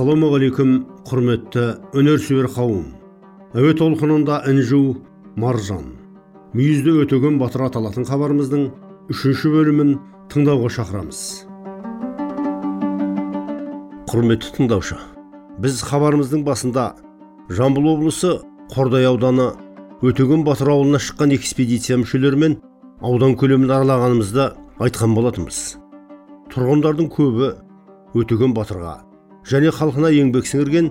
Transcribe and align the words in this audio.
Ассалаумағалейкум 0.00 0.70
құрметті 1.04 1.62
өнерсүйер 2.00 2.46
қауым. 2.54 2.86
Әуе 3.52 3.74
толқынында 3.76 4.38
інжу 4.48 4.94
маржан. 5.36 5.90
Мүйізді 6.56 6.94
өтеген 7.02 7.36
батыр 7.36 7.66
аталатын 7.66 8.06
хабарымыздың 8.08 8.62
үшінші 9.12 9.50
бөлімін 9.52 9.90
тыңдауға 10.32 10.70
шақырамыз. 10.78 11.20
Құрметті 14.08 14.54
тыңдаушы 14.56 14.96
біз 15.60 15.84
хабарымыздың 15.90 16.46
басында 16.48 16.86
жамбыл 17.52 17.90
облысы 17.92 18.38
қордай 18.72 19.04
ауданы 19.10 19.50
өтеген 20.00 20.46
батыр 20.48 20.72
ауылына 20.78 21.02
шыққан 21.10 21.36
экспедиция 21.36 22.00
мүшелерімен 22.00 22.56
аудан 23.04 23.36
көлемін 23.36 23.76
аралағанымызды 23.76 24.48
айтқан 24.80 25.12
болатынбыз. 25.12 25.60
Тұрғындардың 26.56 27.12
көбі 27.12 27.52
өтеген 28.16 28.56
батырға 28.56 28.96
және 29.46 29.72
халқына 29.74 30.10
еңбек 30.14 30.48
сіңірген 30.48 30.90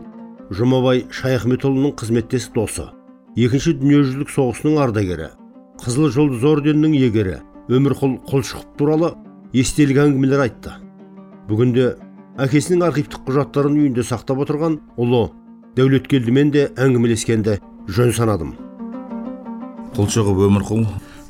жұмабай 0.55 1.05
шаяхметұлының 1.13 1.93
қызметтес 1.99 2.49
досы. 2.55 2.87
Екінші 3.37 3.75
дүниежүзілік 3.79 4.31
соғысының 4.33 4.79
ардагері 4.83 5.29
қызыл 5.79 6.09
жұлдыз 6.15 6.45
орденінің 6.49 6.95
иегері 6.97 7.37
өмірқұл 7.71 8.17
құлшықов 8.27 8.65
туралы 8.79 9.11
естелік 9.53 10.01
әңгімелер 10.03 10.43
айтты. 10.47 10.73
Бүгінде 11.47 11.91
әкесінің 12.41 12.83
архивтік 12.89 13.27
құжаттарын 13.29 13.77
үйінде 13.77 14.03
сақтап 14.05 14.41
отырған 14.43 14.79
ұлы 14.99 15.29
дәулеткелдімен 15.77 16.51
де 16.55 16.65
әңгімелескенді 16.81 17.59
жөн 17.93 18.11
санадым. 18.17 18.55
Құлшығып 19.95 20.43
өмірқұл 20.49 20.83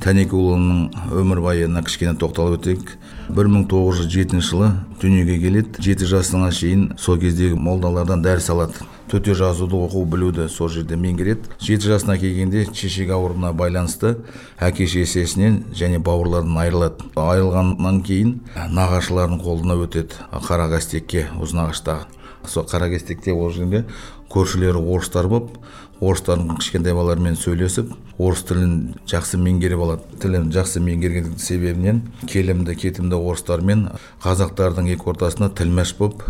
тәнекеұлының 0.03 1.11
өмірбаянына 1.19 1.81
кішкене 1.83 2.15
тоқталып 2.19 2.59
өтейік. 2.59 2.93
1907 3.35 4.39
жылы 4.41 4.69
дүниеге 5.01 5.35
келеді. 5.41 5.81
Жеті 5.83 6.07
жасына 6.09 6.51
шейін 6.55 6.93
сол 6.97 7.19
кездегі 7.19 7.59
молдалардан 7.59 8.23
дәріс 8.23 8.49
алады. 8.53 8.85
Төте 9.11 9.33
жазуды 9.35 9.75
оқу 9.75 10.05
білуді 10.05 10.47
сол 10.49 10.69
жерде 10.71 10.95
меңгереді. 10.95 11.51
Жеті 11.59 11.91
жасына 11.91 12.15
келгенде 12.21 12.67
шешек 12.71 13.11
ауруына 13.11 13.51
байланысты 13.51 14.15
әке 14.59 14.87
шешесінен 14.87 15.65
және 15.75 15.99
бауырларынан 15.99 16.61
айырылады. 16.63 17.09
Айырылғаннан 17.19 17.99
кейін 18.05 18.37
нағашыларының 18.55 19.43
қолына 19.43 19.79
өтеді 19.83 20.29
қарақастекке 20.47 21.27
ұзынағаштағы 21.41 22.19
сол 22.47 22.65
қаракестекте 22.69 23.33
ол 23.33 23.51
жерде 23.51 23.85
көршілері 24.31 24.79
орыстар 24.79 25.27
болып 25.27 25.57
орыстардың 25.99 26.59
кішкентай 26.59 26.95
балаларымен 26.95 27.35
сөйлесіп 27.39 27.91
орыс 28.19 28.43
тілін 28.47 28.75
жақсы 29.09 29.39
меңгеріп 29.39 29.81
алады. 29.83 30.19
Тілін 30.23 30.49
жақсы 30.55 30.81
меңгерген 30.83 31.33
себебінен 31.39 32.01
келімді 32.27 32.75
кетімді 32.79 33.19
орыстармен 33.19 33.87
қазақтардың 34.23 34.91
екі 34.95 35.11
ортасында 35.11 35.51
тілмәш 35.59 35.95
болып 35.99 36.23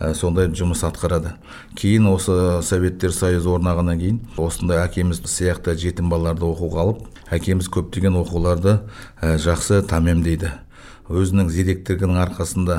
ә, 0.00 0.12
сондай 0.14 0.50
жұмыс 0.52 0.84
атқарады. 0.84 1.34
Кейін 1.78 2.10
осы 2.12 2.60
советтер 2.66 3.14
союзы 3.16 3.48
орнағаннан 3.54 4.00
кейін 4.02 4.20
осындай 4.36 4.84
әкеміз 4.84 5.22
сияқты 5.24 5.76
жетім 5.80 6.12
балаларды 6.12 6.44
оқуға 6.48 6.84
алып 6.84 7.08
әкеміз 7.32 7.70
көптеген 7.72 8.20
оқуларды 8.20 8.78
ә, 9.22 9.36
жақсы 9.40 9.80
тәмамдейді 9.88 10.52
өзінің 11.04 11.50
зеректігінің 11.52 12.20
арқасында 12.22 12.78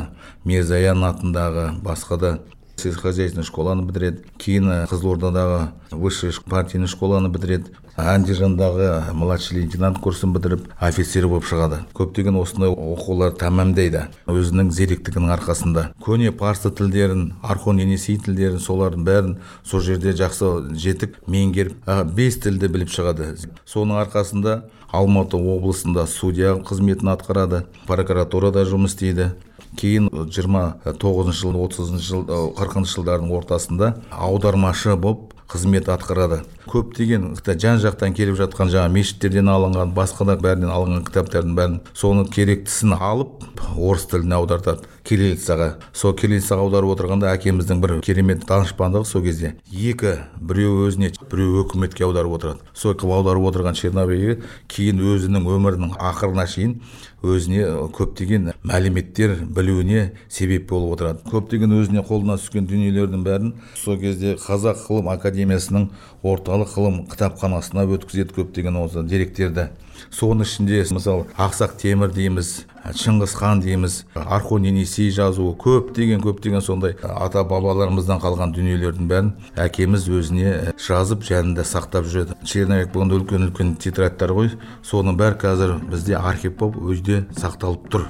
мирзаян 0.49 1.03
атындағы 1.05 1.67
басқа 1.85 2.17
да 2.17 2.31
сельскохозяйственный 2.75 3.47
школаны 3.47 3.85
бітіреді 3.87 4.25
кейін 4.37 4.71
қызылордадағы 4.91 5.71
высший 5.91 6.33
партийный 6.49 6.91
школаны 6.91 7.29
бітіреді 7.29 7.71
андижандағы 7.97 9.13
младший 9.15 9.61
лейтенант 9.61 9.99
курсын 10.03 10.33
бітіріп 10.35 10.67
офицер 10.83 11.27
болып 11.31 11.47
шығады. 11.47 11.79
Көптеген 11.95 12.35
осындай 12.39 12.71
оқулар 12.71 13.35
тәмамдайды 13.39 14.05
өзінің 14.27 14.71
зеректігінің 14.75 15.31
арқасында. 15.37 15.85
Көне 16.03 16.33
парсы 16.35 16.71
тілдерін 16.75 17.33
архон 17.41 17.79
енесей 17.79 18.19
тілдерін 18.19 18.59
солардың 18.59 19.05
бәрін 19.07 19.37
сол 19.63 19.83
жерде 19.85 20.11
жақсы 20.11 20.75
жетік 20.75 21.21
меңгеріп 21.27 21.87
бес 22.15 22.39
тілді 22.43 22.71
біліп 22.75 22.91
шығады. 22.91 23.31
Соның 23.65 24.01
арқасында 24.03 24.63
алматы 24.91 25.39
облысында 25.39 26.05
судья 26.07 26.55
қызметін 26.67 27.13
атқарады 27.15 27.63
прокуратурада 27.87 28.65
жұмыс 28.67 28.95
істейді. 28.95 29.31
Кейін 29.75 30.07
жиырма 30.31 30.77
тоғызыншы 30.85 31.41
жыл 31.41 31.57
отызыншы 31.65 32.05
жыл 32.07 32.21
қырқыншы 32.55 32.95
жылдардың 32.95 33.33
ортасында 33.35 33.95
аудармашы 34.11 34.95
болып 34.95 35.34
қызмет 35.51 35.89
атқарады. 35.93 36.41
Көптеген 36.65 37.35
жан 37.45 37.77
жақтан 37.83 38.15
келіп 38.17 38.37
жатқан 38.39 38.71
жаңа 38.73 38.89
мешіттерден 38.93 39.49
алынған 39.51 39.93
басқа 39.95 40.25
да 40.25 40.35
бәрінен 40.41 40.71
алынған 40.73 41.05
кітаптардың 41.05 41.55
бәрін 41.57 41.77
соның 41.93 42.29
керектісін 42.33 42.95
алып 42.97 43.45
орыс 43.77 44.07
тіліне 44.09 44.39
аудартады. 44.39 44.89
Кириллицаға 45.05 45.75
сол 45.93 46.15
кириллицаға 46.17 46.65
аударып 46.65 46.95
отырғанда 46.95 47.29
әкеміздің 47.35 47.81
бір 47.83 47.99
керемет 48.01 48.47
данышпандығы 48.49 49.05
сол 49.05 49.21
кезде 49.21 49.53
екі 49.69 50.15
біреу 50.41 50.87
өзіне 50.87 51.11
біреу 51.29 51.61
өкіметке 51.61 52.07
аударып 52.07 52.39
отырады. 52.39 52.65
Сол 52.73 52.97
аударып 52.97 53.45
отырған 53.51 53.77
чернобельге 53.77 54.39
кейін 54.67 55.03
өзінің 55.13 55.45
өмірінің 55.45 55.93
ақырына 56.01 56.47
шейін 56.49 56.79
өзіне 57.25 57.65
көптеген 57.95 58.51
мәліметтер 58.63 59.35
білуіне 59.55 60.11
себеп 60.29 60.69
болып 60.69 60.95
отырады. 60.95 61.23
Көптеген 61.31 61.73
өзіне 61.79 62.03
қолына 62.05 62.37
түскен 62.41 62.67
дүниелердің 62.69 63.25
бәрін 63.25 63.53
сол 63.79 63.97
кезде 64.01 64.35
қазақ 64.41 64.85
ғылым 64.87 65.09
академиясының 65.15 65.89
орталық 66.23 66.75
ғылым 66.77 67.01
кітапханасына 67.11 67.87
өткізеді 67.97 68.37
көптеген 68.39 68.79
осы 68.83 69.03
деректерді. 69.03 69.69
Соның 70.13 70.45
ішінде 70.45 70.83
мысалы 70.95 71.25
ақсақ 71.37 71.77
темір 71.81 72.13
дейміз 72.15 72.51
шыңғыс 72.93 73.33
хан 73.39 73.61
дейміз 73.63 73.97
архон 74.15 74.65
енесей 74.69 75.09
жазуы 75.13 75.55
көптеген 75.61 76.21
көптеген 76.23 76.61
сондай 76.61 76.95
ата 77.01 77.43
бабаларымыздан 77.47 78.21
қалған 78.21 78.53
дүниелердің 78.55 79.09
бәрін 79.09 79.31
әкеміз 79.57 80.05
өзіне 80.19 80.51
жазып 80.85 81.25
жанында 81.25 81.65
сақтап 81.65 82.05
жүреді. 82.11 82.37
Черновик 82.45 82.91
болғанда 82.93 83.19
үлкен 83.19 83.47
үлкен 83.47 83.73
тетрадьтар 83.81 84.35
ғой. 84.37 84.51
Соның 84.85 85.17
бәрі 85.17 85.39
қазір 85.41 85.75
бізде 85.89 86.17
архив 86.19 86.57
болып 86.59 86.77
үйде 86.83 87.23
сақталып 87.39 87.89
тұр. 87.93 88.05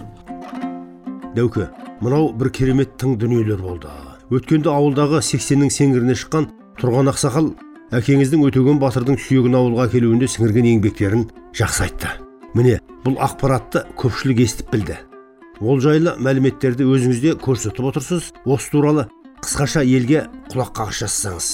Дәуке 1.36 1.70
мынау 2.02 2.34
бір 2.36 2.52
керемет 2.52 2.98
тың 3.00 3.16
дүниелер 3.20 3.62
болды. 3.64 3.92
Өткенде 4.34 4.72
ауылдағы 4.74 5.22
сексеннің 5.24 5.72
сеңгіріне 5.72 6.16
шыққан 6.20 6.50
тұрған 6.82 7.12
ақсақал 7.14 7.54
әкеңіздің 7.96 8.46
өтеген 8.48 8.80
батырдың 8.82 9.20
сүйегін 9.22 9.58
ауылға 9.60 9.90
келуінде 9.94 10.30
сіңірген 10.32 10.70
еңбектерін 10.76 11.28
жақсы 11.56 11.86
айтты. 11.88 12.14
Міне 12.56 12.80
бұл 13.06 13.20
ақпаратты 13.24 13.86
көпшілік 14.00 14.42
естіп 14.46 14.74
білді. 14.74 14.98
Ол 15.62 15.80
жайлы 15.84 16.16
мәліметтерді 16.20 16.88
өзіңіз 16.88 17.22
де 17.24 17.36
көрсетіп 17.40 17.92
отырсыз. 17.92 18.34
Осы 18.46 18.74
туралы 18.74 19.08
қысқаша 19.44 19.86
елге 19.86 20.28
құлақ 20.52 20.76
қағыс 20.80 21.06
жасасаңыз 21.06 21.54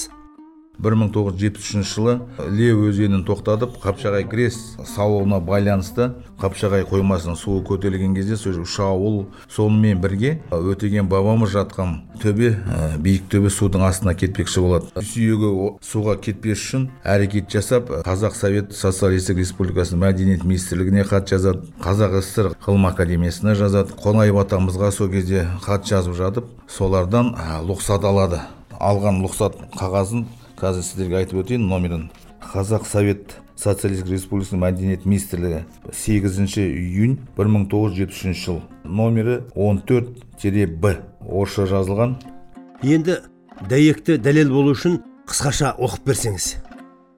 1973 0.82 1.86
жылы 1.86 2.18
ле 2.50 2.72
өзенін 2.74 3.22
тоқтатып 3.26 3.76
қапшағай 3.82 4.26
крес 4.28 4.56
салуына 4.94 5.38
байланысты 5.40 6.10
қапшағай 6.42 6.82
қоймасының 6.90 7.36
суы 7.38 7.62
көтерілген 7.66 8.16
кезде 8.16 8.36
сол 8.36 8.58
үш 8.64 8.78
ауыл 8.82 9.26
сонымен 9.46 10.00
бірге 10.02 10.40
өтеген 10.50 11.06
бабамыз 11.10 11.54
жатқан 11.54 12.00
төбе 12.22 12.56
биік 12.98 13.28
төбе 13.30 13.50
судың 13.50 13.84
астына 13.86 14.16
кетпекші 14.18 14.64
болады. 14.64 14.90
Сүйегі 14.98 15.52
суға 15.86 16.16
кетпес 16.22 16.58
үшін 16.58 16.88
әрекет 17.06 17.50
жасап 17.52 17.90
қазақ 18.06 18.34
совет 18.34 18.74
социалистік 18.74 19.38
республикасының 19.38 20.02
мәдениет 20.02 20.44
министрлігіне 20.44 21.06
хат 21.06 21.30
жазады. 21.30 21.62
Қазақ 21.82 22.18
сср 22.22 22.52
ғылым 22.66 22.90
академиясына 22.90 23.54
жазады. 23.58 23.94
Қонаев 24.02 24.42
атамызға 24.42 24.90
сол 24.90 25.10
кезде 25.14 25.46
хат 25.62 25.86
жазып 25.86 26.18
жатып 26.18 26.50
солардан 26.68 27.34
лұқсат 27.68 28.06
алады. 28.06 28.42
Алған 28.82 29.22
лұқсат 29.22 29.58
қағазын 29.78 30.26
қазір 30.62 30.84
сіздерге 30.86 31.16
айтып 31.18 31.40
өтейін 31.42 31.64
номерін. 31.66 32.02
Қазақ 32.52 32.84
совет 32.86 33.32
социалистік 33.58 34.12
республикасының 34.12 34.60
мәдениет 34.62 35.06
министрлігі 35.06 35.64
сегізінші 35.90 36.62
июнь 36.62 37.16
1973 37.36 38.36
жыл. 38.38 38.60
Номері 38.84 39.40
14 39.56 40.66
б. 40.78 41.00
Орысша 41.26 41.66
жазылған. 41.66 42.14
Енді 42.82 43.18
дәйекті 43.70 44.20
дәлел 44.22 44.54
болу 44.54 44.76
үшін 44.76 45.00
қысқаша 45.26 45.74
оқып 45.82 46.06
берсеңіз. 46.06 46.54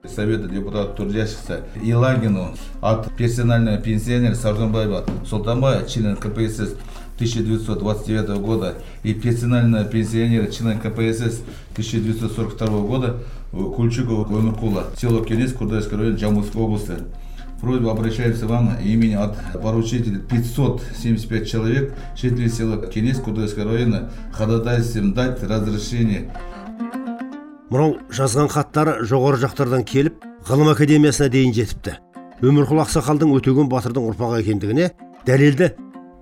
Совета 0.05 0.47
депутатов 0.47 0.95
трудящихся 0.97 1.63
Елагину 1.83 2.53
от 2.81 3.11
персонального 3.15 3.77
пенсионера 3.77 4.35
Саржанбаева 4.35 5.03
Султанбая, 5.25 5.85
члена 5.85 6.15
КПСС 6.15 6.75
1929 7.15 8.41
года 8.41 8.75
и 9.03 9.13
персонального 9.13 9.85
пенсионера, 9.85 10.47
члена 10.51 10.79
КПСС 10.79 11.41
1942 11.73 12.79
года 12.81 13.17
э, 13.51 13.57
Кульчукова 13.57 14.25
Гоймакула, 14.25 14.87
село 14.97 15.21
Кенес, 15.23 15.53
Курдайский 15.53 15.97
район, 15.97 16.15
Джамбулской 16.15 16.61
области. 16.61 16.93
Просьба 17.61 17.91
обращается 17.91 18.47
вам 18.47 18.77
имени 18.83 19.13
от 19.13 19.37
поручителя 19.61 20.19
575 20.19 21.49
человек, 21.49 21.93
жителей 22.15 22.49
села 22.49 22.85
Кенес, 22.85 23.17
Курдайского 23.19 23.73
района, 23.73 24.09
ходатайством 24.31 25.13
дать 25.13 25.41
разрешение 25.41 26.31
мынау 27.75 27.95
жазған 28.13 28.47
хаттары 28.53 28.99
жоғары 29.09 29.39
жақтардан 29.41 29.81
келіп 29.89 30.21
ғылым 30.47 30.69
академиясына 30.71 31.31
дейін 31.33 31.53
жетіпті 31.57 31.95
өмірқұл 32.45 32.83
ақсақалдың 32.83 33.33
өтеген 33.35 33.71
батырдың 33.71 34.05
ұрпағы 34.11 34.43
екендігіне 34.43 34.91
дәлелді 35.25 35.71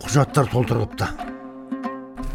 құжаттар 0.02 0.50
толтырылыпты 0.50 1.08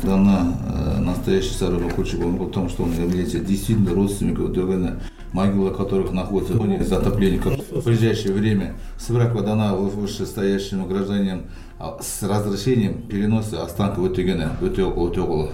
дана 0.03 0.55
э, 0.75 1.01
настоящий 1.01 1.55
Сарова 1.55 1.89
Кульчукова, 1.91 2.47
потому 2.47 2.69
что 2.69 2.85
он 2.85 2.93
является 2.93 3.41
действительно 3.41 3.95
родственником 3.95 4.53
Догана, 4.53 5.01
могила 5.33 5.71
которых 5.71 6.13
находится 6.13 6.55
в 6.55 6.57
зоне 6.57 6.83
затопления. 6.83 7.41
Как 7.41 7.59
В 7.59 7.85
ближайшее 7.85 8.35
время 8.35 8.75
справка 8.97 9.43
дана 9.43 9.75
вышестоящим 9.75 10.87
гражданам 10.87 11.43
с 12.01 12.23
разрешением 12.23 13.03
переноса 13.03 13.63
останков 13.63 14.11
Өтегена, 14.11 14.57
Өтеғұлы. 14.61 15.51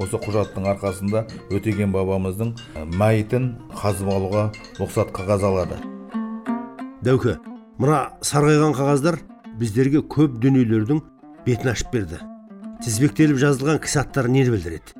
Осы 0.00 0.16
құжаттың 0.16 0.64
арқасында 0.64 1.26
Өтеген 1.52 1.92
бабамыздың 1.92 2.54
мәйітін 2.96 3.50
қазып 3.76 4.08
алуға 4.08 4.46
рұқсат 4.78 5.12
қағаз 5.12 5.44
алады. 5.44 5.76
дәуке 7.04 7.36
мына 7.78 8.12
сарғайған 8.24 8.72
қағаздар 8.76 9.18
біздерге 9.60 10.00
көп 10.00 10.40
дүниелердің 10.40 11.02
бетін 11.46 11.72
ашып 11.72 11.92
берді. 11.92 12.22
Тізбектеліп 12.84 13.38
жазылған 13.40 13.80
кісі 13.84 14.02
аттары 14.04 14.32
нені 14.32 14.54
білдіреді. 14.54 14.96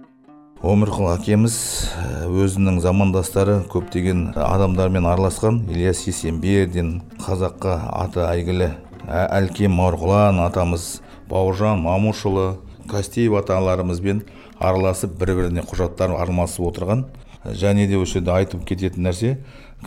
Өмірқұл 0.60 1.14
әкеміз 1.14 1.54
ә, 1.96 2.28
өзінің 2.28 2.82
замандастары 2.84 3.62
көптеген 3.72 4.34
адамдармен 4.36 5.06
араласқан 5.08 5.62
ильяс 5.72 6.02
есенбердин 6.04 6.98
қазаққа 7.22 7.78
аты 8.02 8.26
әйгілі 8.26 8.68
Ә- 9.08 9.26
әлкем 9.40 9.72
марғұлан 9.74 10.42
атамыз 10.44 11.00
бауыржан 11.30 11.80
мамушұлы 11.82 12.60
кастеев 12.90 13.38
аталарымызбен 13.40 14.20
араласып 14.60 15.16
бір 15.18 15.32
біріне 15.38 15.64
құжаттар 15.64 16.12
алмасып 16.20 16.68
отырған. 16.68 17.06
Және 17.44 17.88
де 17.88 17.96
осы 17.96 18.18
жерде 18.18 18.34
айтып 18.34 18.66
кететін 18.68 19.08
нәрсе 19.08 19.38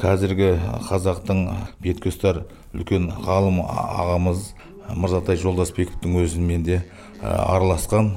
қазіргі 0.02 0.58
қазақтың 0.90 1.44
беткеұстар 1.86 2.42
үлкен 2.74 3.12
ғалым 3.24 3.62
ағамыз 3.62 4.50
мырзатай 4.96 5.38
жолдасбековтың 5.42 6.18
өзімен 6.24 6.64
де 6.64 6.82
араласқан 7.22 8.12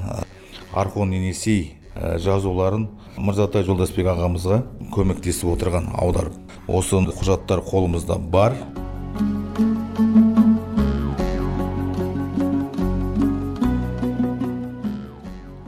архон 0.73 1.13
енесей 1.17 1.77
жазуларын 1.95 2.87
мырзатай 3.17 3.65
жолдасбек 3.65 4.09
ағамызға 4.13 4.61
көмектесіп 4.93 5.53
отырған 5.55 5.89
аударып 5.97 6.35
осы 6.67 6.99
құжаттар 7.19 7.63
қолымызда 7.65 8.19
бар. 8.19 8.53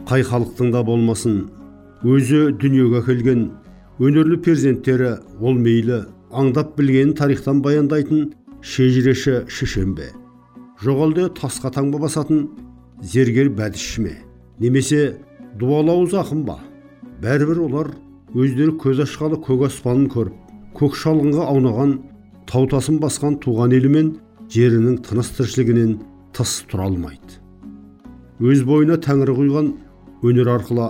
Қай 0.09 0.23
халықтың 0.25 0.71
да 0.73 0.81
болмасын 0.85 1.43
өзі 2.01 2.49
дүниеге 2.61 3.03
әкелген 3.03 3.43
өнерлі 4.01 4.39
перзенттері 4.45 5.11
ол 5.41 5.59
мейлі 5.59 6.03
аңдап 6.33 6.73
білгенін 6.77 7.13
тарихтан 7.17 7.61
баяндайтын 7.65 8.31
шежіреші 8.61 9.43
шешен 9.49 9.93
бе 9.97 10.09
жоқ 10.79 10.99
әлде 11.03 11.25
тасқа 11.35 11.73
таңба 11.75 11.99
басатын 12.05 12.45
зергер 13.03 13.49
бәдішші 13.51 14.03
ме 14.05 14.13
немесе 14.63 15.17
дуалауыз 15.59 16.13
ақын 16.21 16.45
ба? 16.47 16.55
Бәрібір 17.19 17.59
олар 17.65 17.89
өздері 18.31 18.77
көз 18.79 19.01
ашқалы 19.03 19.41
көк 19.43 19.65
аспанын 19.67 20.07
көріп 20.13 20.77
көк 20.79 20.95
шалғынға 21.01 21.49
аунаған 21.51 21.97
тау 22.47 22.69
тасын 22.71 23.01
басқан 23.03 23.35
туған 23.43 23.75
елі 23.75 23.91
мен 23.91 24.13
жерінің 24.55 25.01
тыныс 25.03 25.33
тіршілігінен 25.35 25.97
тыс 26.37 26.61
тұра 26.71 26.87
алмайды. 26.87 27.41
Өз 28.39 28.63
бойына 28.63 29.01
тәңірі 29.03 29.35
құйған 29.35 29.71
өнер 30.23 30.55
арқылы 30.55 30.89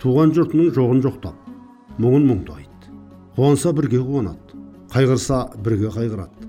туған 0.00 0.32
жұртының 0.32 0.72
жоғын 0.78 1.04
жоқтап 1.04 2.00
мұңын 2.00 2.28
мұңдайды. 2.32 2.92
Қуанса 3.36 3.76
бірге 3.76 4.00
қуанады 4.00 4.56
қайғырса 4.96 5.44
бірге 5.60 5.92
қайғырады. 5.92 6.48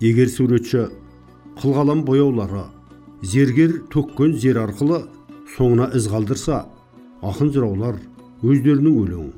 Егер 0.00 0.28
суретші 0.32 0.88
қылқалам 1.60 2.04
бояулары 2.06 2.64
зергер 3.22 3.76
төккен 3.92 4.34
зер 4.42 4.58
арқылы 4.64 5.04
соңына 5.56 5.90
із 5.96 6.08
қалдырса 6.12 6.64
ақын 7.22 7.52
жыраулар 7.54 8.00
өздерінің 8.42 8.96
өлеңін 9.02 9.32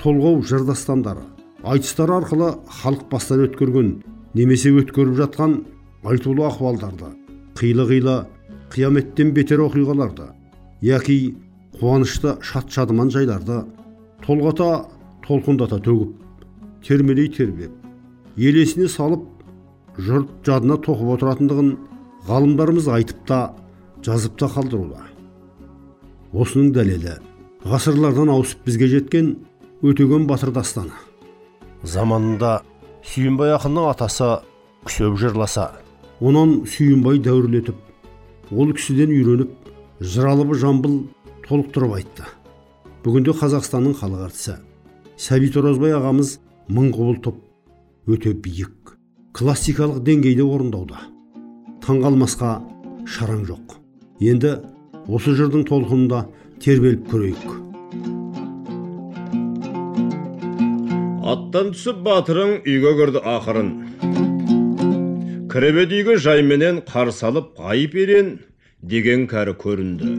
толғау 0.00 0.40
жыр 0.48 0.64
дастандары 0.68 1.24
айтыстар 1.62 2.12
арқылы 2.16 2.50
халық 2.80 3.04
бастан 3.12 3.44
өткерген 3.46 3.92
немесе 4.38 4.72
өткеріп 4.80 5.18
жатқан 5.20 5.58
айтулы 6.08 6.46
ахуалдарды 6.48 7.12
қилы 7.58 7.86
қилы 7.92 8.16
қияметтен 8.74 9.32
бетер 9.36 9.62
оқиғаларды 9.66 10.30
яки 10.82 11.18
қуанышты 11.80 12.36
шат 12.42 12.72
шадыман 12.72 13.10
жайларды 13.14 13.62
толғата 14.24 14.70
толқындата 15.26 15.80
төгіп 15.84 16.14
термелей 16.86 17.28
тербеп 17.28 17.70
елесіне 18.36 18.88
салып 18.88 19.26
жұрт 19.98 20.30
жадына 20.46 20.78
тоқып 20.84 21.14
отыратындығын 21.16 21.70
ғалымдарымыз 22.28 22.88
айтып 22.94 23.24
та 23.26 23.40
жазып 24.06 24.38
та 24.38 24.48
қалдыруда 24.52 25.02
осының 26.32 26.72
дәлелі 26.76 27.16
ғасырлардан 27.68 28.30
ауысып 28.32 28.66
бізге 28.66 28.88
жеткен 28.92 29.30
өтеген 29.82 30.26
батыр 30.28 30.52
дастаны. 30.54 30.94
Заманында 31.82 32.62
сүйінбай 33.06 33.54
ақынның 33.56 33.88
атасы 33.90 34.28
күсеп 34.84 35.18
жырласа. 35.18 35.70
Онан 36.20 36.64
сүйінбай 36.66 37.20
дәуірлетіп 37.22 37.76
ол 38.50 38.72
кісіден 38.74 39.12
үйреніп 39.14 39.70
жыралыбы 40.00 40.58
жамбыл 40.58 41.00
толықтырып 41.48 41.98
айтты. 41.98 42.26
Бүгінде 43.04 43.34
қазақстанның 43.38 43.98
халық 44.00 44.26
әртісі 44.28 44.58
сәбит 45.18 45.56
оразбай 45.58 45.94
ағамыз 45.98 46.38
мың 46.68 46.92
құбылтып 46.94 47.38
өте 48.10 48.34
биік. 48.34 48.77
Классикалық 49.38 50.00
деңгейде 50.02 50.42
орындауда. 50.42 50.98
Таңғалмасқа 51.84 52.56
шараң 53.06 53.44
жоқ. 53.46 53.76
Енді 54.18 54.56
осы 55.06 55.36
жырдың 55.38 55.62
толқынында 55.68 56.24
тербеліп 56.64 57.04
көрейік. 57.12 57.52
Аттан 61.28 61.70
түсіп 61.76 62.00
батырың 62.08 62.54
үйге 62.64 62.92
кірді 62.98 63.22
ақырын. 63.36 63.70
Кіріп 65.52 65.80
еді 65.84 66.00
үйге 66.00 66.18
жайменен 66.24 66.82
қарсы 66.88 67.28
алып 67.30 67.54
ғайып 67.62 67.94
ерен 68.02 68.32
деген 68.82 69.28
кәрі 69.30 69.54
көрінді. 69.62 70.16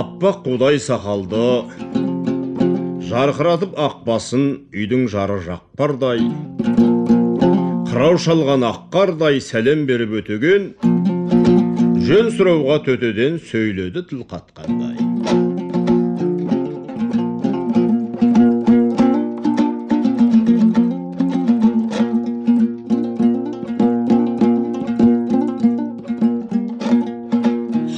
Аппақ 0.00 0.42
қудай 0.42 0.82
сақалды. 0.82 1.46
Жарқыратып 3.10 3.78
ақ 3.78 4.02
басын 4.06 4.44
үйдің 4.74 5.06
жары 5.10 5.38
жақпардай. 5.46 6.26
Қырау 7.90 8.20
шалған 8.22 8.62
ақ 8.68 8.76
қардай 8.94 9.40
сәлем 9.42 9.80
беріп 9.88 10.12
өтеген 10.20 10.66
жөн 12.06 12.28
сұрауға 12.36 12.76
төтеден 12.86 13.40
сөйледі 13.48 14.04
тіл 14.06 14.20
қатқандай. 14.30 14.94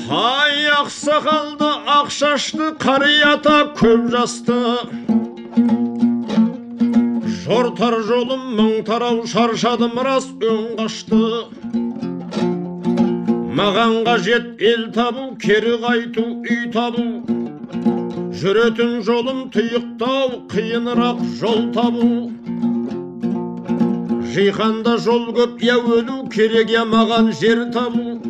Hay 0.09 0.73
ақсақалды 0.79 1.71
ақ 1.99 2.09
шашты 2.17 2.73
қарията 2.81 3.61
көп 3.77 4.09
жасты. 4.17 5.02
Жортар 7.43 7.97
жолым 8.07 8.43
мың 8.59 8.85
тарау 8.87 9.25
шаршадым 9.27 9.97
рас 10.07 10.29
өң 10.47 10.77
қашты. 10.79 11.23
Маған 13.59 13.97
қажет 14.07 14.63
ел 14.63 14.85
табу 14.95 15.25
кері 15.43 15.73
қайту 15.83 16.25
үй 16.47 16.69
табу. 16.77 17.07
Жүретін 18.43 19.01
жолым 19.07 19.41
тұйықтау 19.55 20.39
қиынырақ 20.53 21.25
жол 21.41 21.67
табу. 21.75 22.31
Жиһанда 24.35 24.97
жол 25.03 25.27
көп 25.37 25.59
я 25.67 25.77
өлу 25.79 26.29
керек 26.31 26.71
я 26.71 26.85
маған 26.87 27.33
жер 27.43 27.67
табу. 27.75 28.21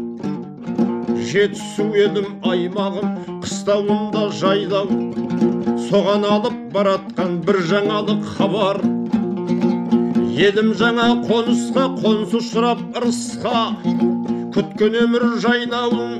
Жетісу 1.33 1.90
едім 1.97 2.40
аймағым 2.49 3.12
қыстауымда 3.45 4.26
жайлау 4.40 4.88
соған 5.92 6.25
алып 6.25 6.59
баратқан 6.73 7.38
бір 7.47 7.61
жаңалық 7.69 8.26
хабар. 8.38 8.81
Едім 10.42 10.72
жаңа 10.75 11.04
қонысқа 11.22 11.84
қоныс 12.00 12.32
ұшырап 12.34 12.80
ырысқа. 12.99 13.61
Күткен 14.54 14.96
өмір 15.04 15.26
жайнауын 15.44 16.16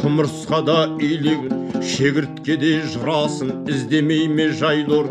құмырсқада 0.00 0.78
илеген 0.98 1.82
шегірткеде 1.92 2.72
жырасын 2.94 3.52
іздемей 3.70 4.26
ме 4.32 4.48
жайлы 4.58 5.04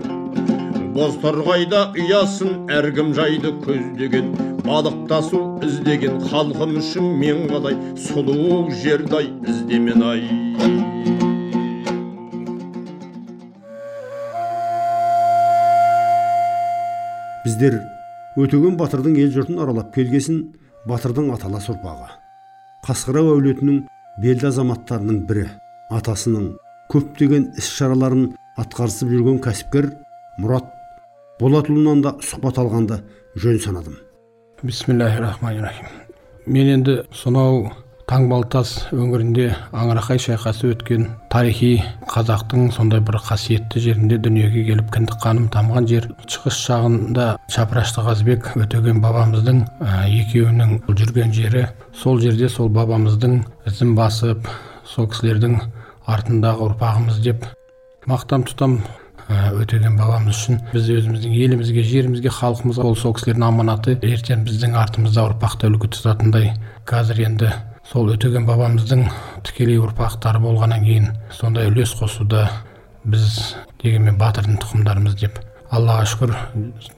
бозторғайда 0.98 1.86
ұясын 1.96 2.68
әркім 2.80 3.14
жайды 3.16 3.54
көздеген. 3.64 4.34
Балықтасу 4.68 5.40
іздеген 5.64 6.20
халқым 6.28 6.76
үшін 6.82 7.16
мен 7.22 7.48
қалай? 7.54 7.80
Сұлу 8.10 8.68
жердай 8.84 9.32
іздемен 9.48 10.04
ай. 10.04 10.47
Біздер 17.48 17.78
өтеген 18.36 18.76
батырдың 18.80 19.16
ел 19.22 19.30
жұртын 19.32 19.62
аралап 19.64 19.94
келгесін 19.96 20.42
батырдың 20.90 21.30
аталас 21.32 21.70
ұрпағы 21.72 22.10
қасқырау 22.88 23.38
әулетінің 23.38 23.78
белді 24.24 24.50
азаматтарының 24.50 25.22
бірі 25.30 25.46
атасының 25.96 26.50
көптеген 26.92 27.48
іс 27.62 27.70
шараларын 27.78 28.34
атқарысып 28.60 29.14
жүрген 29.14 29.40
кәсіпкер 29.46 29.90
мұрат 30.44 30.68
болатұлынан 31.40 32.04
да 32.04 32.16
сұхбат 32.26 32.60
алғанды 32.60 33.00
жөн 33.38 33.60
санадым. 33.64 33.98
Бисмиллахи 34.64 35.22
рахмани 35.22 35.62
рахим 35.62 35.88
мен 36.48 36.74
енді 36.80 37.04
сонау 37.14 37.72
таңбалтас 38.08 38.70
өңірінде 38.96 39.50
аңырақай 39.76 40.22
шайқасы 40.24 40.70
өткен 40.72 41.10
тарихи 41.28 41.74
қазақтың 42.08 42.70
сондай 42.72 43.02
бір 43.04 43.18
қасиетті 43.20 43.82
жерінде 43.84 44.16
дүниеге 44.24 44.64
келіп 44.70 44.94
кіндік 44.96 45.20
қаным 45.26 45.50
тамған 45.52 45.90
жер. 45.92 46.08
Шығыс 46.24 46.62
жағында 46.70 47.26
шапырашты 47.52 48.06
қазбек 48.08 48.48
өтеген 48.56 49.02
бабамыздың 49.04 49.60
екеуінің 50.22 50.78
жүрген 50.88 51.36
жері. 51.36 51.66
Сол 51.92 52.24
жерде 52.24 52.48
сол 52.48 52.72
бабамыздың 52.72 53.42
ізін 53.68 53.94
басып 54.00 54.48
сол 54.88 55.12
кісілердің 55.12 55.60
артындағы 56.08 56.70
ұрпағымыз 56.72 57.20
деп 57.28 57.44
мақтам 58.08 58.48
тұтам 58.48 58.80
өтеген 59.28 60.00
бабамыз 60.00 60.46
үшін. 60.46 60.62
Біз 60.72 60.88
өзіміздің 60.96 61.40
елімізге 61.44 61.84
жерімізге 61.84 62.32
халқымызға 62.32 62.88
ол 62.88 62.96
сол 62.96 63.20
кісілердің 63.20 63.50
аманаты 63.52 64.00
ертең 64.00 64.48
біздің 64.48 64.80
артымызда 64.80 65.28
ұрпақты 65.34 65.68
үлгі 65.68 65.92
тұтатындай. 65.98 66.54
Қазір 66.88 67.26
енді 67.28 67.52
сол 67.88 68.10
өтеген 68.12 68.44
бабамыздың 68.44 69.06
тікелей 69.48 69.78
ұрпақтары 69.80 70.42
болғаннан 70.44 70.82
кейін 70.84 71.06
сондай 71.32 71.70
үлес 71.70 71.94
қосуда 71.96 72.42
біз 73.08 73.56
дегенмен 73.80 74.18
батырдың 74.20 74.58
тұқымдарымыз 74.60 75.16
деп 75.22 75.38
аллаға 75.72 76.08
шүкір 76.12 76.34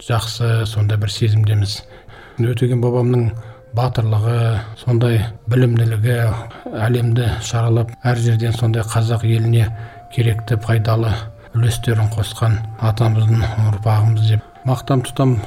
жақсы 0.08 0.50
сондай 0.70 0.98
бір 0.98 1.14
сезімдеміз. 1.14 1.76
Өтеген 2.42 2.82
бабамның 2.82 3.28
батырлығы 3.78 4.40
сондай 4.82 5.20
білімділігі 5.52 6.18
әлемді 6.88 7.30
шаралап 7.46 7.94
әр 8.02 8.24
жерден 8.26 8.58
сондай 8.58 8.82
қазақ 8.90 9.28
еліне 9.30 9.70
керекті 10.16 10.58
пайдалы 10.66 11.14
үлестерін 11.54 12.10
қосқан 12.16 12.58
атамыздың 12.90 13.46
ұрпағымыз 13.76 14.34
деп 14.34 14.66
мақтан 14.66 15.06
тұтам. 15.06 15.38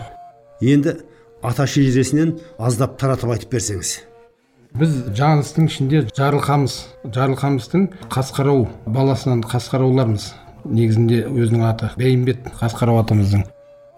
Енді 0.63 1.01
ата 1.43 1.67
шежіресінен 1.67 2.37
аздап 2.63 2.95
таратып 3.03 3.35
айтып 3.35 3.59
берсеңіз. 3.59 3.97
Біз 4.73 4.93
жаңылыстың 5.19 5.67
ішінде 5.69 5.99
жарылқамыс 6.17 6.75
жарылқамыстың 7.13 7.83
қасқарау 8.13 8.65
баласынан 8.87 9.43
қасқараулармыз. 9.45 10.31
Негізінде 10.65 11.27
өзінің 11.29 11.65
аты 11.69 11.91
бәйімбет 12.01 12.47
қасқарау 12.57 13.03
атамыздың. 13.03 13.45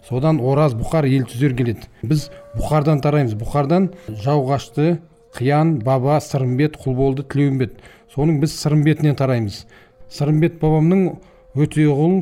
Содан 0.09 0.41
ораз 0.43 0.75
бұқар 0.75 1.07
ел 1.07 1.29
түзер 1.31 1.55
келеді. 1.57 1.87
Біз 2.03 2.27
бұқардан 2.57 3.03
тараймыз. 3.05 3.37
Бұқардан 3.39 3.93
жауғашты 4.09 4.99
қиян 5.37 5.79
баба 5.85 6.19
сырымбет 6.21 6.81
құлболды 6.83 7.23
тілеуімбет. 7.23 7.79
Соның 8.15 8.41
біз 8.43 8.57
сырымбетінен 8.59 9.15
тараймыз. 9.21 9.63
Сырымбет 10.11 10.59
бабамның 10.59 11.07
өтеғұл 11.55 12.19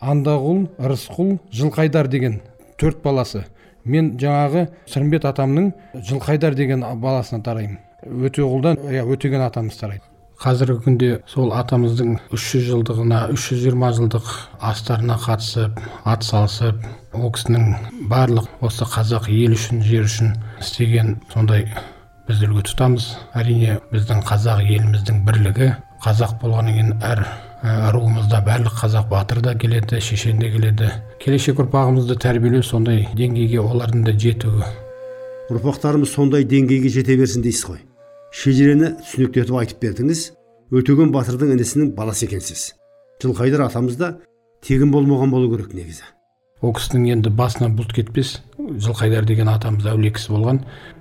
андағұл 0.00 0.64
ырысқұл 0.80 1.36
жылқайдар 1.52 2.08
деген 2.08 2.40
төрт 2.80 3.04
баласы. 3.04 3.44
Мен 3.84 4.16
жаңағы 4.20 4.68
сырымбет 4.88 5.28
атамның 5.28 5.72
жылқайдар 6.00 6.56
деген 6.56 6.84
баласынан 7.00 7.44
тараймын. 7.44 7.78
Өтеғұлдан 8.06 8.80
иә 8.90 9.04
өтеген 9.04 9.44
атамыз 9.44 9.76
тарайды. 9.80 10.04
Қазіргі 10.40 10.78
күнде 10.86 11.08
сол 11.28 11.50
атамыздың 11.52 12.14
300 12.32 12.62
жылдығына 12.70 13.18
320 13.34 13.96
жылдық 13.98 14.30
астарына 14.70 15.18
қатысып 15.20 15.82
ат 16.08 16.24
салысып 16.24 16.86
ол 17.12 17.28
кісінің 17.36 17.66
барлық 18.08 18.48
осы 18.64 18.88
қазақ 18.88 19.28
ел 19.28 19.52
үшін 19.58 19.82
жер 19.84 20.08
үшін 20.08 20.32
істеген 20.62 21.18
сондай 21.34 21.66
біз 22.28 22.40
үлгі 22.46 22.64
тұтамыз. 22.70 23.10
Әрине 23.36 23.76
біздің 23.92 24.24
қазақ 24.30 24.64
еліміздің 24.64 25.20
бірлігі 25.28 25.74
қазақ 26.00 26.38
болғаннан 26.40 26.78
кейін 26.78 26.92
әр 27.04 27.20
ә, 27.60 27.90
руымызда 27.92 28.40
барлық 28.46 28.80
қазақ 28.80 29.10
батыр 29.10 29.42
да 29.44 29.54
келеді 29.54 30.00
шешен 30.00 30.40
де 30.40 30.48
келеді. 30.54 30.88
Келешек 31.20 31.60
ұрпағымызды 31.60 32.16
тәрбиелеу 32.16 32.64
сондай 32.64 33.04
деңгейге 33.12 33.60
олардың 33.60 34.08
да 34.08 34.16
жетуі. 34.16 34.72
Ұрпақтарымыз 35.52 36.16
сондай 36.16 36.48
деңгейге 36.48 36.88
жете 36.96 37.20
берсін 37.20 37.44
дейсіз 37.44 37.68
ғой. 37.68 37.84
Шежірені 38.30 38.94
түсініктетіп 39.00 39.58
айтып 39.58 39.82
бердіңіз. 39.82 40.22
Өтеген 40.70 41.10
батырдың 41.10 41.56
інісінің 41.56 41.94
баласы 41.96 42.28
екенсіз. 42.28 42.72
Жылқайдар 43.22 43.66
атамыз 43.66 43.96
да 43.98 44.14
тегін 44.62 44.92
болмаған 44.94 45.32
болу 45.34 45.50
керек 45.50 45.74
негізі. 45.74 46.06
Ол 46.60 46.74
кісінің 46.76 47.08
енді 47.16 47.30
басынан 47.34 47.74
бұлт 47.74 47.94
кетпес 47.96 48.36
жылқайдар 48.60 49.24
деген 49.26 49.48
атамыз 49.50 49.86
әулие 49.90 50.12
кісі 50.14 50.34
болған. 50.34 50.60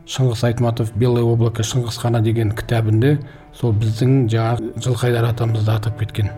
Шыңғыс 0.09 0.45
айтматов 0.47 0.93
белое 0.97 1.25
облако 1.27 1.61
шыңғыс 1.61 1.99
хана 2.01 2.21
деген 2.25 2.55
кітабында 2.55 3.17
сол 3.53 3.75
біздің 3.77 4.29
жаңағы 4.31 4.71
жылқайдар 4.85 5.29
атамызды 5.29 5.75
атап 5.75 5.99
кеткен. 5.99 6.31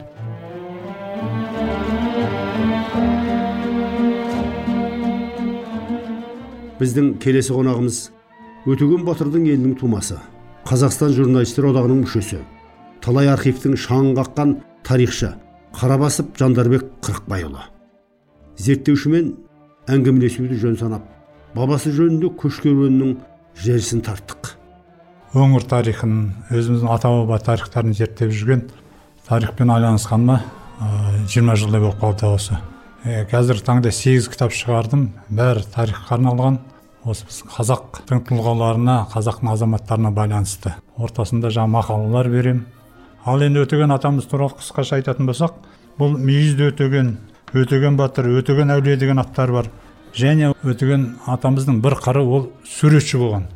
Біздің 6.81 7.13
келесі 7.21 7.53
қонағымыз 7.53 8.03
өтеген 8.65 9.05
батырдың 9.05 9.45
елінің 9.53 9.77
тумасы. 9.79 10.17
Қазақстан 10.67 11.13
журналистер 11.15 11.67
одағының 11.71 12.03
мүшесі. 12.05 12.41
Талай 13.01 13.31
архивтің 13.31 13.77
шаңын 13.81 14.15
қаққан 14.19 14.53
тарихшы 14.85 15.33
қарабасов 15.75 16.31
жандарбек 16.37 16.85
қырықбайұлы. 17.01 17.63
Зерттеушімен 18.61 19.33
әңгімелесуді 19.89 20.59
жөн 20.61 20.77
санап 20.79 21.07
бабасы 21.55 21.91
жөнінде 21.95 22.31
көш 22.39 22.61
керуенінің 22.63 23.15
желісін 23.61 24.03
тарттық. 24.05 24.53
Өңір 25.35 25.65
тарихын 25.71 26.17
өзіміздің 26.51 26.91
ата 26.91 27.11
баба 27.11 27.39
тарихтарын 27.39 27.95
зерттеп 27.95 28.33
жүрген 28.35 28.67
тарихпен 29.27 29.71
айналысқаныма 29.71 30.41
жиырма 31.27 31.55
жылдай 31.55 31.81
болып 31.81 32.01
қалды 32.01 32.27
осы. 32.27 32.59
Ә, 33.01 33.25
қазіргі 33.31 33.65
таңда 33.65 33.91
сегіз 33.95 34.27
кітап 34.29 34.53
шығардым. 34.53 35.07
Бәрі 35.29 35.63
тарихқа 35.73 36.17
арналған. 36.17 36.59
Осы 37.05 37.25
біз 37.25 37.39
қазақтың 37.49 38.21
тұлғаларына 38.29 38.95
қазақтың 39.13 39.51
азаматтарына 39.55 40.11
байланысты 40.13 40.75
ортасында 40.97 41.49
жаңа 41.49 41.79
мақалалар 41.79 42.29
берем. 42.29 42.65
ал 43.25 43.41
енді 43.41 43.63
өтеген 43.65 43.93
атамыз 43.93 44.25
туралы 44.25 44.53
қысқаша 44.59 44.99
айтатын 44.99 45.25
болсақ 45.25 45.53
бұл 45.97 46.17
мүйізді 46.17 46.71
өтеген 46.71 47.17
өтеген 47.53 47.97
батыр 47.97 48.29
өтеген 48.41 48.71
әулие 48.75 48.97
деген 48.97 49.19
аттар 49.19 49.51
бар. 49.51 49.65
Және 50.13 50.53
өтеген 50.63 51.15
атамыздың 51.25 51.81
бір 51.81 51.95
қыры 52.03 52.21
ол 52.21 52.49
суретші 52.65 53.17
болған. 53.17 53.47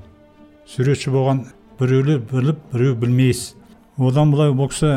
Суретші 0.67 1.11
болған 1.11 1.45
біреулер 1.79 2.19
біліп 2.31 2.57
біреу 2.73 2.95
білмейсіз 2.95 3.53
одан 3.97 4.31
былай 4.33 4.51
бұл 4.55 4.69
кісі 4.71 4.91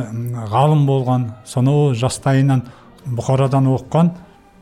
ғалым 0.52 0.86
болған 0.88 1.28
сонау 1.46 1.92
жастайынан 1.94 2.64
бұхарадан 3.06 3.68
оқыған 3.74 4.12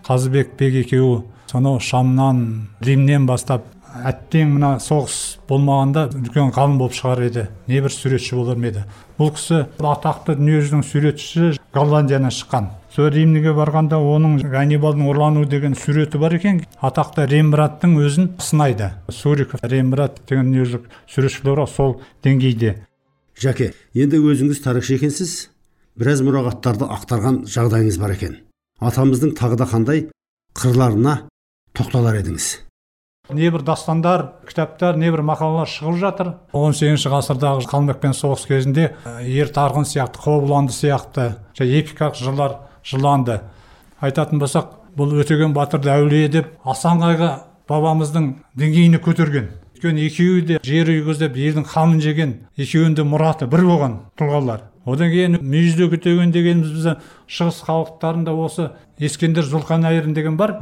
қазыбек 0.06 0.56
бек 0.58 0.74
екеуі 0.82 1.22
сонау 1.50 1.80
шамнан 1.80 2.68
римнен 2.80 3.26
бастап 3.26 3.64
әттең 4.10 4.50
мына 4.56 4.70
соғыс 4.82 5.38
болмағанда 5.48 6.06
үлкен 6.18 6.50
ғалым 6.56 6.76
болып 6.80 6.96
шығар 6.96 7.22
еді. 7.26 7.44
Небір 7.70 7.94
суретші 7.94 8.36
болар 8.38 8.58
ма 8.60 8.70
еді. 8.70 8.82
Бұл 9.18 9.32
кісі 9.36 9.62
атақты 9.78 10.36
дүниежүзінің 10.38 10.84
суретшісі 10.86 11.60
голландиядан 11.74 12.34
шыққан. 12.34 12.68
Сол 12.92 13.10
римге 13.12 13.52
барғанда 13.56 13.98
оның 14.00 14.38
ганнибалдың 14.52 15.08
ұрлануы 15.10 15.48
деген 15.48 15.74
суреті 15.76 16.18
бар 16.18 16.36
екен. 16.38 16.62
Атақты 16.80 17.26
рембрандттың 17.28 17.96
өзін 18.00 18.30
сынайды. 18.40 18.92
Суриков 19.08 19.60
рембрандт 19.62 20.22
деген 20.28 20.52
дүниежүзілік 20.52 20.88
суретшілер 21.06 21.66
сол 21.68 22.00
деңгейде. 22.24 22.78
Жәке 23.36 23.72
енді 23.94 24.20
өзіңіз 24.20 24.62
тарихшы 24.64 24.96
екенсіз. 24.96 25.36
Біраз 25.96 26.20
мұрағаттарды 26.24 26.88
ақтарған 26.92 27.44
жағдайыңыз 27.48 28.00
бар 28.00 28.16
екен. 28.16 28.36
Атамыздың 28.80 29.32
тағы 29.36 29.56
да 29.60 29.68
қандай 29.68 30.06
қырларына 30.56 31.22
тоқталар 31.76 32.20
едіңіз? 32.20 32.65
Небір 33.32 33.62
дастандар 33.62 34.28
кітаптар 34.46 34.96
небір 34.96 35.22
мақалалар 35.26 35.68
шығып 35.70 35.98
жатыр. 36.00 36.32
18 36.52 36.78
сегізінші 36.78 37.12
ғасырдағы 37.14 37.66
қалмекпен 37.70 38.14
соғыс 38.14 38.46
кезінде 38.46 38.92
ер 39.22 39.50
тарғын 39.54 39.86
сияқты 39.88 40.22
қобыланды 40.22 40.74
сияқты 40.76 41.34
эпикалық 41.58 42.20
жырлар 42.20 42.56
жырланды 42.86 43.40
айтатын 44.00 44.38
болсақ 44.38 44.72
бұл 44.96 45.16
өтеген 45.20 45.54
батырды 45.56 45.90
әулие 45.92 46.28
деп 46.28 46.52
асан 46.64 47.02
қайғы 47.02 47.32
бабамыздың 47.68 48.32
деңгейіне 48.56 49.02
көтерген. 49.02 49.50
Өйткені 49.76 50.06
екеуі 50.06 50.42
де 50.48 50.58
жер 50.64 50.88
үйгізіп 50.88 51.36
елдің 51.36 51.66
қамын 51.68 52.00
жеген 52.00 52.32
екеуінің 52.56 52.94
де 52.96 53.04
мұраты 53.04 53.48
бір 53.50 53.66
болған 53.66 53.98
тұлғалар. 54.16 54.62
Одан 54.86 55.10
кейін 55.12 55.36
мүйізді 55.42 55.90
күтеген 55.92 56.32
дегеніміз 56.32 56.72
бізде 56.72 56.94
шығыс 57.28 57.58
халықтарында 57.66 58.32
осы 58.32 58.70
ескендір 59.02 59.44
зұлқанайырын 59.50 60.14
деген 60.16 60.38
бар. 60.40 60.60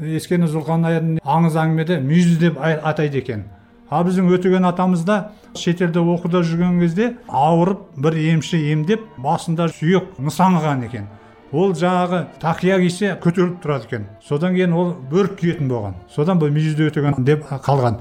Ескендір 0.00 0.48
зұлқанайырын 0.54 1.18
аңыз 1.24 1.56
әңгімеде 1.60 2.00
мүйізді 2.04 2.38
деп 2.40 2.60
ай- 2.60 2.78
атайды 2.82 3.18
екен. 3.20 3.44
Ал 3.90 4.04
біздің 4.06 4.28
өтеген 4.36 4.66
атамыз 4.68 5.04
да 5.04 5.32
шетелде 5.58 5.98
оқуда 5.98 6.44
жүрген 6.46 6.78
кезде 6.80 7.16
ауырып 7.28 7.80
бір 7.98 8.14
емші 8.34 8.60
емдеп 8.72 9.00
басында 9.18 9.66
сүйек 9.68 10.12
нысанған 10.18 10.84
екен. 10.86 11.08
Ол 11.52 11.72
жаңағы 11.74 12.26
тақия 12.38 12.78
кисе 12.78 13.16
көтеріліп 13.20 13.56
тұрады 13.64 13.88
екен. 13.88 14.04
Содан 14.22 14.54
кейін 14.54 14.72
ол 14.72 14.92
бөрік 15.10 15.34
киетін 15.40 15.66
болған. 15.68 15.96
Содан 16.14 16.38
бұл 16.38 16.52
мүйізді 16.54 16.86
өтеген 16.92 17.18
деп 17.26 17.42
қалған. 17.50 17.98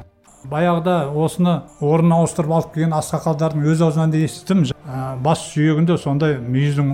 Баяғыда 0.50 1.10
осыны 1.20 1.56
орнына 1.82 2.22
ауыстырып 2.22 2.52
алып 2.52 2.74
келген 2.76 2.94
ақсақалдардың 2.96 3.66
өз 3.74 3.82
аузынан 3.84 4.12
да 4.14 4.18
естідім. 4.24 4.62
Ә, 4.88 5.18
бас 5.20 5.42
сүйегінде 5.50 5.98
сондай 5.98 6.38
мүйіздің 6.38 6.94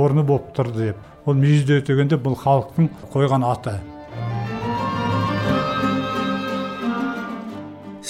орны 0.00 0.22
болып 0.24 0.54
тұрды 0.56 0.86
деп. 0.92 0.96
Ол 1.26 1.34
мүйізді 1.34 1.82
өтегенде 1.82 2.16
бұл 2.16 2.38
халықтың 2.38 2.88
қойған 3.12 3.44
аты. 3.50 3.80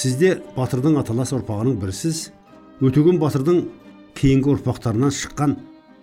Сізде 0.04 0.34
батырдың 0.52 0.98
аталас 1.00 1.30
ұрпағының 1.32 1.78
бірісіз 1.80 2.18
өтеген 2.84 3.16
батырдың 3.22 3.62
кейінгі 4.18 4.50
ұрпақтарынан 4.58 5.12
шыққан 5.16 5.54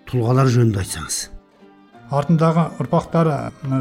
тұлғалар 0.09 0.49
жөнінде 0.49 0.81
айтсаңыз 0.81 1.17
артындағы 2.17 2.63
ұрпақтары 2.81 3.35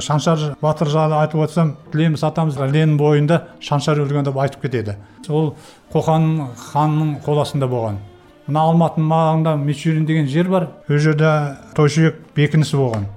шаншар 0.04 0.42
батыр 0.60 0.90
жайлы 0.92 1.16
айтып 1.22 1.40
отырсам 1.46 1.72
тілеміс 1.94 2.24
атамыз 2.28 2.58
ленин 2.60 2.98
бойында 3.00 3.40
шаншар 3.64 4.02
өлген 4.04 4.28
деп 4.28 4.36
айтып 4.44 4.66
кетеді 4.66 4.98
ол 5.30 5.54
қоқан 5.94 6.28
ханның 6.68 7.16
қол 7.24 7.40
астында 7.40 7.70
болған 7.72 8.02
мына 8.46 8.66
алматының 8.68 9.08
маңында 9.14 9.56
мичурин 9.62 10.04
деген 10.06 10.28
жер 10.28 10.52
бар 10.52 10.68
ол 10.84 11.00
жерде 11.00 11.32
тойшыбек 11.78 12.20
бекінісі 12.36 12.76
болған 12.76 13.08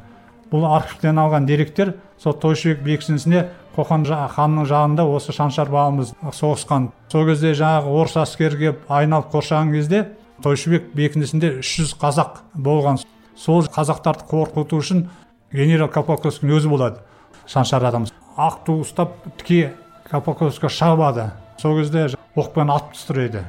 бұл 0.54 0.70
архивтен 0.72 1.20
алған 1.20 1.52
деректер 1.52 1.98
сол 2.24 2.40
тойшыбек 2.40 2.82
бекінісіне 2.88 3.50
қоқан 3.76 4.06
ханның 4.36 4.68
жағында 4.70 5.06
осы 5.10 5.34
шаншар 5.36 5.70
бабамыз 5.72 6.14
соғысқан. 6.36 6.92
Сол 7.12 7.26
кезде 7.30 7.54
жаңағы 7.58 7.94
орыс 8.00 8.18
әскері 8.24 8.60
келіп 8.60 8.92
айналып 8.92 9.32
қоршаған 9.34 9.74
кезде 9.74 10.04
тойшыбек 10.44 10.92
бекінісінде 10.96 11.56
300 11.62 11.96
қазақ 12.02 12.44
болған. 12.54 13.02
Сол 13.36 13.66
қазақтарды 13.66 14.28
қорқыту 14.30 14.80
үшін 14.82 15.08
генерал 15.54 15.90
капаковскийдің 15.90 16.58
өзі 16.58 16.70
болады 16.70 17.02
шаншар 17.50 17.84
атамыз 17.90 18.14
ақ 18.38 18.64
ту 18.66 18.80
ұстап 18.84 19.18
тіке 19.38 19.74
капаковскийге 20.10 20.70
шабады. 20.74 21.32
Сол 21.58 21.80
кезде 21.80 22.08
оқпен 22.36 22.72
атып 22.74 22.94
тастайды 22.98 23.44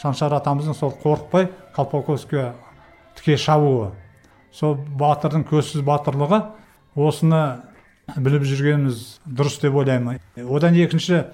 шаншар 0.00 0.34
атамыздың 0.36 0.76
сол 0.76 0.92
қорықпай 1.02 1.48
колпаковскийге 1.76 2.52
тіке 3.16 3.36
шабуы. 3.40 3.90
Сол 4.52 4.76
батырдың 4.76 5.46
көзсіз 5.48 5.84
батырлығы 5.84 6.42
осыны 6.96 7.42
біліп 8.14 8.44
жүргеніміз 8.46 9.02
дұрыс 9.26 9.58
деп 9.62 9.74
ойлаймын. 9.80 10.20
Одан 10.46 10.76
екінші 10.78 11.24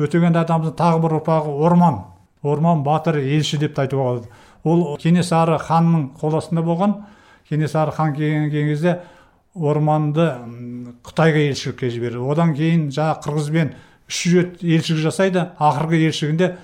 өтеген 0.00 0.36
атамыздың 0.40 0.76
тағы 0.78 1.02
бір 1.04 1.16
ұрпағы 1.18 1.52
орман. 1.66 2.00
Орман 2.42 2.82
батыр 2.86 3.20
елші 3.20 3.60
деп 3.60 3.76
те 3.76 3.84
айтуға 3.84 4.06
болады. 4.08 4.30
Ол 4.64 4.96
кенесары 5.02 5.58
ханның 5.60 6.08
қол 6.20 6.38
астында 6.38 6.64
болған. 6.64 6.96
Кенесары 7.48 7.92
хан 7.92 8.14
келген 8.16 8.70
кезде 8.70 9.00
орманды 9.54 10.30
қытайға 11.04 11.46
елшілікке 11.50 11.90
жіберді. 11.92 12.22
Одан 12.24 12.54
кейін 12.56 12.88
жаңағы 12.94 13.26
қырғызбен 13.26 13.74
үш 14.08 14.22
рет 14.32 14.62
елшілік 14.64 15.02
жасайды. 15.04 15.46
Ақырғы 15.60 16.00
елшігінде 16.08 16.54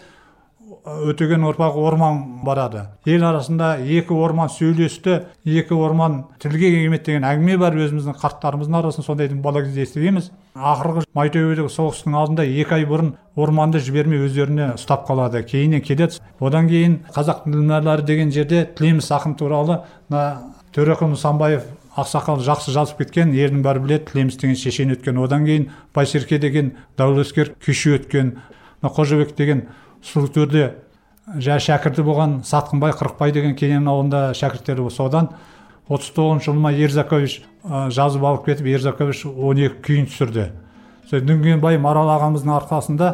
өтеген 0.85 1.45
ұрпағы 1.49 1.83
орман 1.89 2.19
барады. 2.45 2.85
Ел 3.09 3.25
арасында 3.29 3.77
екі 3.81 4.15
орман 4.15 4.51
сөйлесті 4.53 5.17
екі 5.45 5.75
орман 5.75 6.21
тілге 6.43 6.71
келмеді 6.75 7.05
деген 7.11 7.27
әңгіме 7.29 7.57
бар. 7.61 7.79
Өзіміздің 7.79 8.19
қарттарымыздың 8.21 8.79
арасында 8.81 9.07
сондайды 9.07 9.39
бала 9.43 9.63
кезде 9.65 9.87
естігенбіз. 9.87 10.31
Ақырғы 10.55 11.05
майтөбедегі 11.19 11.73
соғыстың 11.73 12.17
алдында 12.19 12.47
екі 12.47 12.79
ай 12.79 12.87
бұрын 12.89 13.15
орманды 13.37 13.83
жібермей 13.83 14.25
өздеріне 14.27 14.73
ұстап 14.77 15.07
қалады. 15.09 15.43
Кейіннен 15.47 15.83
келеді. 15.83 16.21
Одан 16.41 16.69
кейін 16.71 17.01
қазақ 17.15 17.47
ділмәрлары 17.49 18.07
деген 18.07 18.33
жерде 18.35 18.65
тілеміс 18.79 19.11
ақын 19.15 19.37
туралы 19.39 19.83
мына 20.09 20.55
төреқұл 20.75 21.15
нысанбаев 21.15 21.67
ақсақал 21.99 22.43
жақсы 22.45 22.73
жазып 22.75 23.01
кеткен 23.03 23.33
елдің 23.35 23.65
бәрі 23.65 23.83
біледі 23.83 24.13
тілеміс 24.13 24.39
деген 24.39 24.57
шешен 24.59 24.95
өткен. 24.95 25.19
Одан 25.19 25.47
кейін 25.47 25.69
байсерке 25.95 26.39
деген 26.39 26.77
дәулескер 26.99 27.55
күйші 27.59 27.97
өткен 27.99 28.37
мына 28.83 28.93
қожабек 28.95 29.35
деген 29.37 29.65
сұлутөрде 30.05 30.71
жа 31.43 31.59
шәкірті 31.61 32.05
болған 32.07 32.41
сатқынбай 32.47 32.95
қырықбай 32.97 33.33
деген 33.33 33.55
кенен 33.59 33.89
ауылында 33.89 34.33
шәкірттері 34.39 34.87
болды 34.87 34.97
содан 34.97 35.29
отыз 35.89 36.13
тоғызыншы 36.17 36.51
жылы 36.51 36.63
ма 36.63 36.73
ерзакович 36.73 37.41
жазып 37.65 38.25
алып 38.25 38.47
кетіп 38.49 38.67
ерзакович 38.75 39.25
он 39.27 39.61
екі 39.61 39.83
күйін 39.85 40.09
түсірді. 40.09 40.49
Сол 41.09 41.23
дүнгенбай 41.25 41.79
марал 41.81 42.11
ағамыздың 42.13 42.53
арқасында 42.59 43.13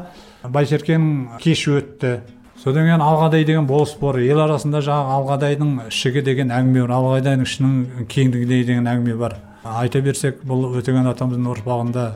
байсеркенің 0.51 1.39
кеші 1.43 1.77
өтті. 1.79 2.15
Содан 2.59 2.89
кейін 2.89 3.03
алғадай 3.03 3.45
деген 3.47 3.67
болыс 3.67 3.95
бар. 4.01 4.19
Ел 4.23 4.43
арасында 4.43 4.83
жаңағы 4.83 5.15
алғадайдың 5.19 5.73
ішігі 5.91 6.25
деген 6.27 6.51
әңгіме 6.55 6.87
бар 6.87 6.97
алғадайдың 6.99 7.47
ішінің 7.47 8.09
кеңдігі 8.11 8.51
деген 8.51 8.91
әңгіме 8.91 9.19
бар. 9.21 9.39
Айта 9.65 10.03
берсек 10.03 10.43
бұл 10.47 10.69
өтеген 10.75 11.07
атамыздың 11.15 11.51
ұрпағында 11.55 12.11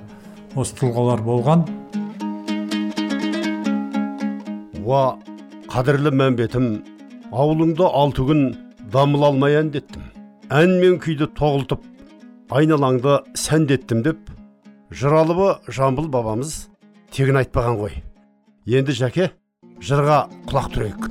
осы 0.59 0.79
тұлғалар 0.83 1.23
болған. 1.27 1.67
Уа 4.89 5.19
қадірлі 5.69 6.15
мәмбетім 6.17 6.69
ауылыңда 7.29 7.91
алты 8.01 8.25
күн 8.31 8.43
дамыл 8.95 9.27
алмай 9.29 9.59
әндеттім 9.61 10.07
ән 10.49 10.79
мен 10.81 10.97
күйді 11.05 11.29
тоғылтып 11.37 11.83
айналаңды 12.57 13.19
сәндеттім 13.37 14.01
деп 14.07 14.31
жыралыбы 15.01 15.51
жамбыл 15.69 16.09
бабамыз 16.09 16.55
тегін 17.13 17.37
айтпаған 17.43 17.77
ғой. 17.83 17.99
Енді 18.65 18.97
жәке 18.97 19.29
жырға 19.85 20.23
құлақ 20.49 20.71
түрейік. 20.73 21.11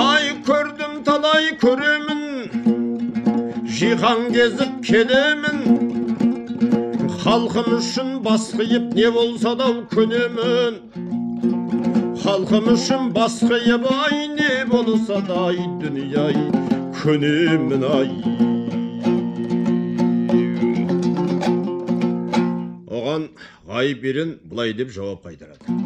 Ай 0.00 0.34
көрдім 0.48 0.98
талай 1.06 1.52
көремін 1.62 2.26
жиған 3.78 4.26
кезіп 4.34 4.82
келемін. 4.90 5.89
Халқым 7.20 7.66
үшін 7.76 8.12
бас 8.24 8.46
қиып 8.56 8.94
не 8.96 9.10
болса 9.12 9.52
да 9.58 9.66
көнемін 9.92 10.78
халқым 12.22 12.70
үшін 12.74 13.10
бас 13.16 13.36
қиып 13.44 13.84
ай 13.92 14.22
не 14.38 14.54
болса 14.70 15.20
да 15.28 15.42
ай 15.50 15.60
дүние 15.82 16.22
ай 16.22 16.38
көнемін 17.02 17.84
ай. 17.90 18.08
Оған 22.88 23.28
ғайып 23.68 24.08
ерен 24.12 24.34
былай 24.48 24.76
деп 24.80 24.96
жауап 24.96 25.28
қайтарады 25.28 25.79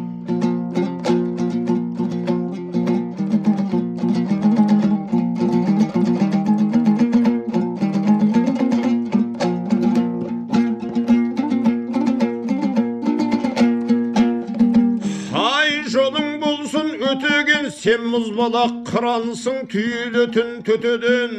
сен 17.85 18.07
мұзбалақ 18.09 18.77
қырансың 18.89 19.67
түйілетін 19.69 20.53
төтеден 20.65 21.33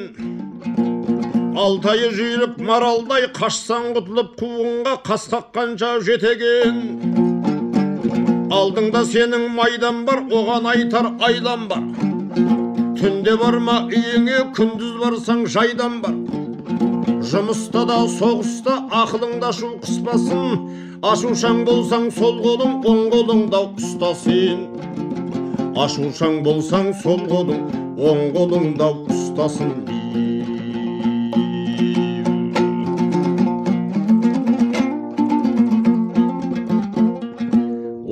алтайы 1.57 2.11
жүйрік 2.13 2.59
маралдай 2.67 3.25
қашсаң 3.33 3.87
құтылып 3.95 4.35
қуғынға 4.41 4.93
қас 5.07 5.25
қаққанша 5.31 5.89
жетеген 6.05 6.77
алдыңда 8.59 9.01
сенің 9.09 9.47
майдан 9.57 10.03
бар 10.05 10.21
оған 10.41 10.69
айтар 10.75 11.09
айлам 11.29 11.65
бар 11.71 11.81
түнде 13.01 13.33
барма 13.41 13.79
үйіңе 13.87 14.45
күндіз 14.59 14.93
барсаң 15.01 15.43
жайдан 15.57 15.97
бар 16.05 16.13
жұмыста 17.33 17.87
да 17.89 18.03
соғыста 18.19 18.77
ақылыңда 19.01 19.49
ашу 19.49 19.73
қыспасын 19.87 20.69
ашушаң 21.15 21.65
болсаң 21.65 22.11
сол 22.21 22.37
қолың 22.45 22.81
оң 22.93 23.05
қолыңда 23.17 23.65
ұстасын 23.81 24.74
ашушаң 25.83 26.37
болсаң 26.45 26.93
сол 27.01 27.25
қолың 27.27 27.65
оң 27.99 28.21
қолыңда 28.35 28.87
ұстасын 29.11 29.73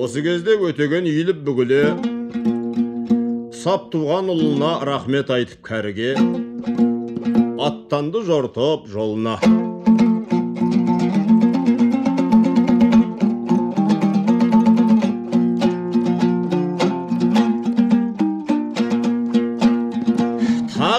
осы 0.04 0.24
кезде 0.26 0.58
өтеген 0.70 1.08
иіліп 1.08 1.40
бүгіле 1.48 1.84
сап 3.64 3.88
туған 3.94 4.28
ұлына 4.34 4.76
рахмет 4.90 5.32
айтып 5.32 5.64
кәріге 5.70 6.18
аттанды 7.64 8.26
жортып 8.28 8.90
жолына. 8.92 9.40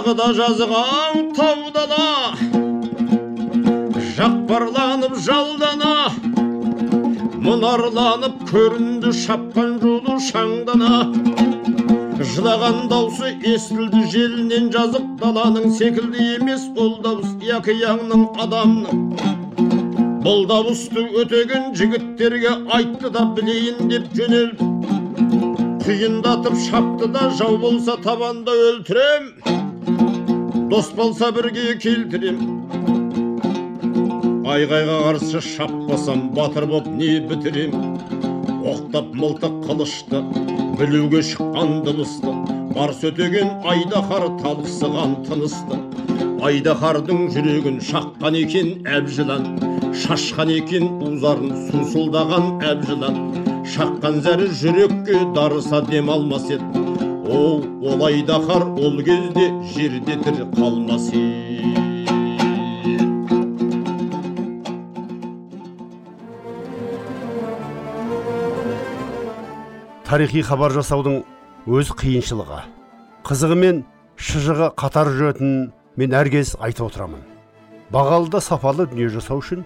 Тағы 0.04 0.16
да 0.18 0.26
жазған 0.36 1.30
таудала 1.32 2.36
жақпарланып 4.16 5.14
жалдана. 5.24 6.10
Мұнарланып 7.44 8.42
көрінді 8.50 9.12
шапқан 9.16 9.78
жолы 9.80 10.18
шаңдана. 10.26 11.08
Жылаған 12.34 12.84
даусы 12.92 13.32
естілді 13.48 14.04
желінен 14.12 14.68
жазық 14.76 15.08
даланың 15.22 15.72
секілді 15.78 16.28
емес 16.36 16.68
ол 16.76 17.00
дауыс 17.04 17.32
яқияңның 17.48 18.28
адамның 18.44 19.02
бұл 20.24 20.46
дауысты 20.48 21.08
өтеген 21.22 21.72
жігіттерге 21.80 22.52
айтты 22.76 23.08
да 23.08 23.24
білейін 23.36 23.88
деп 23.88 24.12
жөнелді. 24.20 24.70
Құйындатып 25.84 26.60
шапты 26.68 27.08
да 27.12 27.30
жау 27.40 27.58
болса 27.58 27.96
табанда 28.04 28.52
өлтірем. 28.70 29.63
Дос 30.70 30.90
болса 30.96 31.30
бірге 31.34 31.74
келтірем. 31.80 32.38
Айғайға 34.54 34.96
қарсы 35.06 35.40
шаппасам 35.44 36.28
батыр 36.36 36.66
боп 36.70 36.86
не 36.88 37.18
бітірем? 37.28 37.74
Оқтап 38.64 39.10
мылтық 39.18 39.58
қылышты 39.66 40.20
білуге 40.78 41.20
шыққан 41.30 41.82
дыбысты. 41.86 42.32
Барс 42.74 43.02
өтеген 43.04 43.50
айдаһар 43.72 44.28
талықсыған 44.40 45.18
тынысты. 45.28 45.80
Айдаһардың 46.44 47.28
жүрегін 47.34 47.80
шаққан 47.90 48.38
екен 48.40 48.72
әбжылан. 48.88 49.50
Шашқан 50.04 50.54
екен 50.56 50.88
узарын 51.08 51.52
сусылдаған 51.68 52.64
әбжылан. 52.72 53.20
Шаққан 53.74 54.22
зәрі 54.24 54.48
жүрекке 54.62 55.22
дарыса 55.36 55.84
дем 55.90 56.10
алмас 56.10 56.50
еді. 56.50 56.83
Ол 57.28 58.06
айдаһар 58.06 58.62
ол 58.78 59.00
кезде 59.04 59.46
жерде 59.74 60.16
тірі 60.24 60.44
қалмас 60.56 61.08
тарихи 70.14 70.42
хабар 70.46 70.70
жасаудың 70.70 71.22
өз 71.66 71.88
қиыншылығы. 71.98 72.60
Қызығы 73.26 73.56
мен 73.58 73.78
шыжығы 74.14 74.68
қатар 74.78 75.08
жүретінін 75.10 75.72
мен 75.98 76.14
әркез 76.14 76.52
айтып 76.60 76.86
отырамын. 76.86 77.24
Бағалы 77.90 78.30
да 78.30 78.38
сапалы 78.44 78.86
дүние 78.86 79.08
жасау 79.10 79.40
үшін 79.42 79.64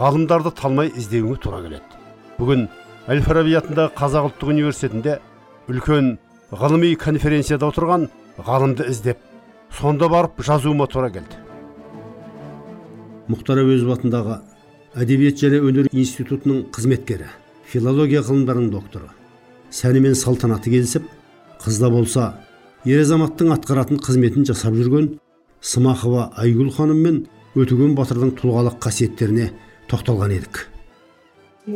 ғалымдарды 0.00 0.50
талмай 0.58 0.90
іздеуіңе 0.90 1.38
тура 1.44 1.60
келеді. 1.62 2.00
Бүгін 2.40 2.66
әл 3.06 3.22
фараби 3.22 3.54
атындағы 3.60 3.94
қазақ 4.00 4.32
ұлттық 4.32 4.50
университетінде 4.56 5.18
үлкен 5.70 6.16
ғылыми 6.48 6.94
конференцияда 6.96 7.68
отырған 7.68 8.06
ғалымды 8.40 8.86
іздеп 8.88 9.18
сонда 9.78 10.08
барып 10.08 10.40
жазуыма 10.40 10.86
тура 10.88 11.10
келді. 11.12 11.36
Мұхтар 13.28 13.60
әуезов 13.60 13.98
атындағы 13.98 14.38
әдебиет 14.96 15.36
және 15.42 15.60
өнер 15.60 15.90
институтының 15.92 16.62
қызметкері 16.72 17.28
филология 17.68 18.22
ғылымдарының 18.24 18.70
докторы 18.72 19.10
сәні 19.68 20.00
мен 20.06 20.16
салтанаты 20.16 20.72
келісіп 20.72 21.04
қызда 21.60 21.92
болса 21.92 22.30
ер 22.88 23.02
азаматтың 23.04 23.52
атқаратын 23.58 24.00
қызметін 24.00 24.48
жасап 24.48 24.72
жүрген 24.78 25.18
смахова 25.60 26.30
айгүл 26.40 26.72
ханым 26.72 27.04
мен 27.04 27.22
өтеген 27.58 27.92
батырдың 27.98 28.32
тұлғалық 28.40 28.80
қасиеттеріне 28.80 29.50
тоқталған 29.90 30.32
едік. 30.38 30.64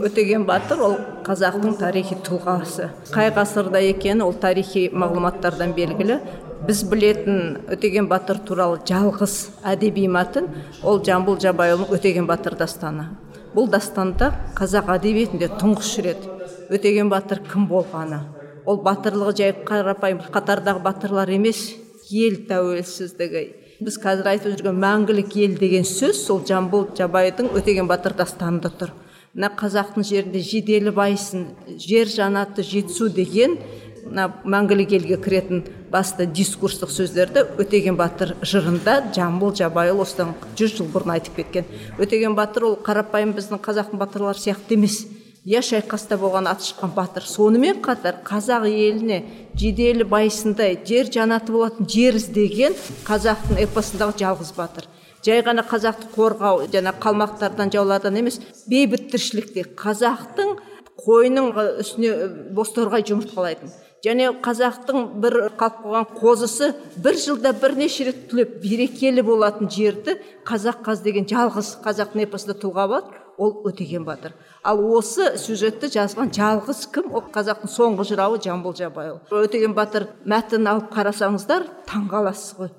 Өтеген 0.01 0.47
батыр 0.49 0.81
ол 0.87 0.95
қазақтың 1.27 1.75
тарихи 1.77 2.17
тұлғасы. 2.25 2.89
Қай 3.13 3.33
ғасырда 3.37 3.83
екені 3.91 4.25
ол 4.25 4.33
тарихи 4.33 4.87
мағлұматтардан 4.89 5.75
белгілі. 5.77 6.19
Біз 6.65 6.85
білетін 6.89 7.59
өтеген 7.75 8.07
батыр 8.09 8.39
туралы 8.47 8.79
жалғыз 8.89 9.35
әдеби 9.67 10.07
мәтін 10.09 10.49
ол 10.87 11.03
жамбыл 11.05 11.37
жабайұлының 11.43 11.93
өтеген 11.93 12.29
батыр 12.31 12.57
дастаны. 12.57 13.11
Бұл 13.53 13.69
дастанда 13.69 14.31
қазақ 14.57 14.95
әдебиетінде 14.97 15.51
тұңғыш 15.61 15.93
рет 16.07 16.25
өтеген 16.73 17.11
батыр 17.13 17.43
кім 17.51 17.67
болғаны. 17.69 18.23
Ол 18.65 18.79
батырлығы 18.87 19.37
жай 19.43 19.57
қарапайым 19.67 20.23
қатардағы 20.33 20.81
батырлар 20.87 21.35
емес 21.35 21.67
ел 22.09 22.39
тәуелсіздігі. 22.49 23.45
Біз 23.83 23.99
қазір 23.99 24.31
айтып 24.31 24.55
жүрген 24.55 24.79
мәңгілік 24.79 25.37
ел 25.43 25.57
деген 25.59 25.85
сөз 25.85 26.23
сол 26.29 26.45
жамбыл 26.47 26.87
жабайдың 26.97 27.51
өтеген 27.59 27.91
батыр 27.91 28.15
дастанында 28.15 28.71
тұр. 28.79 28.93
Мына 29.35 29.49
қазақтың 29.57 30.05
жерінде 30.05 30.43
жиделі 30.45 30.93
байсын 30.93 31.47
жер 31.81 32.11
жанаты 32.13 32.65
жетісу 32.67 33.09
деген 33.09 33.57
мына 34.05 34.27
мәңгілік 34.45 34.93
елге 34.99 35.17
кіретін 35.23 35.63
басты 35.93 36.27
дискурстық 36.27 36.93
сөздерді 36.93 37.47
өтеген 37.63 37.97
батыр 37.97 38.35
жырында 38.45 38.99
жамбыл 39.17 39.55
жабайұлы 39.57 40.05
осыдан 40.05 40.35
жүз 40.59 40.77
жыл 40.79 40.91
бұрын 40.93 41.15
айтып 41.17 41.39
кеткен. 41.41 41.69
Өтеген 41.99 42.37
батыр 42.37 42.69
ол 42.69 42.79
қарапайым 42.85 43.33
біздің 43.37 43.63
қазақтың 43.65 44.01
батырлары 44.03 44.41
сияқты 44.43 44.77
емес. 44.77 45.05
Иә 45.43 45.63
шайқаста 45.65 46.19
болған 46.21 46.47
аты 46.51 46.69
шыққан 46.69 46.93
батыр. 46.95 47.25
Сонымен 47.27 47.81
қатар 47.83 48.21
қазақ 48.27 48.69
еліне 48.69 49.25
жиделі 49.59 50.05
байсындай 50.07 50.77
жер 50.87 51.09
жанаты 51.11 51.53
болатын 51.53 51.89
жер 51.89 52.21
іздеген 52.21 52.77
қазақтың 53.09 53.59
эпосындағы 53.65 54.21
жалғыз 54.23 54.53
батыр. 54.57 54.87
Жай 55.27 55.43
ғана 55.47 55.65
қазақты 55.67 56.11
қорғау 56.17 56.67
жана 56.73 56.93
қалмақтардан 57.05 57.73
жаулардан 57.75 58.19
емес 58.19 58.41
бейбіт 58.71 59.11
тіршілікте 59.13 59.65
қазақтың 59.79 60.57
қойының 61.03 61.49
үстіне 61.83 62.13
бозторғай 62.57 63.07
жұмыртқалайтын 63.09 63.73
және 64.03 64.29
қазақтың 64.43 65.05
бір 65.23 65.39
қалып 65.59 65.83
қойған 65.85 66.07
қозысы 66.19 66.73
бір 67.05 67.19
жылда 67.25 67.53
бірнеше 67.63 68.09
рет 68.11 68.25
түлеп 68.31 68.59
берекелі 68.63 69.23
болатын 69.27 69.71
жерді 69.71 70.19
қазақ 70.49 70.83
қаз 70.89 71.05
деген 71.07 71.29
жалғыз 71.31 71.77
қазақтың 71.87 72.27
эпосында 72.27 72.59
тұлға 72.59 72.89
бар 72.91 73.11
ол 73.39 73.63
өтеген 73.69 74.05
батыр. 74.05 74.35
Ал 74.63 74.83
осы 74.97 75.33
сюжетті 75.39 75.89
жазған 75.95 76.33
жалғыз 76.37 76.85
кім? 76.95 77.11
Ол 77.15 77.25
қазақтың 77.33 77.71
соңғы 77.73 78.07
жырауы 78.13 78.41
жамбыл 78.45 78.75
жабайұлы. 78.77 79.23
Өтеген 79.33 79.75
батыр 79.75 80.11
мәтінін 80.29 80.71
алып 80.75 80.93
қарасаңыздар 80.95 81.67
таңғаласыз 81.89 82.59
ғой. 82.59 82.73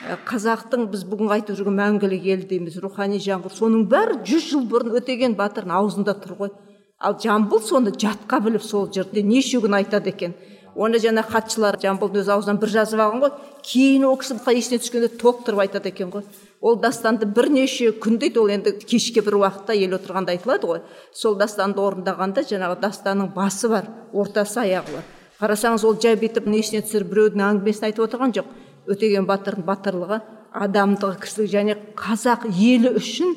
Қазақтың 0.00 0.86
біз 0.92 1.02
бүгін 1.04 1.28
айтып 1.34 1.58
жүрген 1.58 1.76
мәңгілік 1.76 2.24
ел 2.32 2.44
дейміз 2.48 2.78
рухани 2.80 3.18
жаңғыру. 3.20 3.52
Соның 3.52 3.82
бәрі 3.90 4.20
жүз 4.24 4.46
жыл 4.48 4.62
бұрын 4.70 4.96
өтеген 4.96 5.34
батырдың 5.36 5.74
аузында 5.76 6.14
тұр 6.22 6.36
ғой. 6.38 6.52
Ал 7.00 7.18
жамбыл 7.20 7.60
соны 7.60 7.92
жатқа 7.92 8.40
біліп 8.40 8.64
сол 8.64 8.88
жерде 8.92 9.22
неше 9.22 9.60
күн 9.60 9.76
айтады 9.76 10.08
екен? 10.14 10.34
Оны 10.74 11.00
жаңа 11.02 11.24
хатшылар 11.26 11.76
жамбылдың 11.82 12.22
өз 12.22 12.30
аузынан 12.32 12.60
бір 12.62 12.72
жазып 12.72 13.00
алған 13.02 13.24
ғой. 13.26 13.34
Кейін 13.66 14.06
ол 14.08 14.16
кісі 14.16 14.38
есіне 14.54 14.80
түскенде 14.80 15.10
толықтырып 15.20 15.60
айтады 15.66 15.92
екен 15.92 16.12
ғой. 16.14 16.24
Ол 16.60 16.80
дастанды 16.80 17.26
бірнеше 17.26 17.92
күн 17.92 18.16
дейді 18.22 18.40
ол 18.40 18.48
енді 18.48 18.72
кешке 18.80 19.20
бір 19.20 19.36
уақытта 19.42 19.76
ел 19.76 19.98
отырғанда 19.98 20.32
айтылады 20.32 20.70
ғой. 20.70 20.80
Сол 21.12 21.36
дастанды 21.36 21.82
орындағанда 21.82 22.46
жаңағы 22.48 22.80
дастанның 22.80 23.34
басы 23.34 23.68
бар 23.68 23.90
ортасы 24.12 24.62
аяғы 24.64 24.96
бар. 24.96 25.04
Қарасаңыз 25.40 25.84
ол 25.88 25.96
жай 26.00 26.16
бүйтіп 26.20 26.46
несіне 26.46 26.84
түсіріп 26.84 27.12
біреудің 27.12 27.46
әңгімесін 27.48 27.90
айтып 27.90 28.06
отырған 28.06 28.36
жоқ. 28.36 28.48
Өтеген 28.88 29.26
батырдың 29.28 29.66
батырлығы 29.66 30.20
адамдығы 30.50 31.20
кісілігі 31.24 31.52
және 31.52 31.76
қазақ 31.98 32.46
елі 32.50 32.94
үшін 33.00 33.36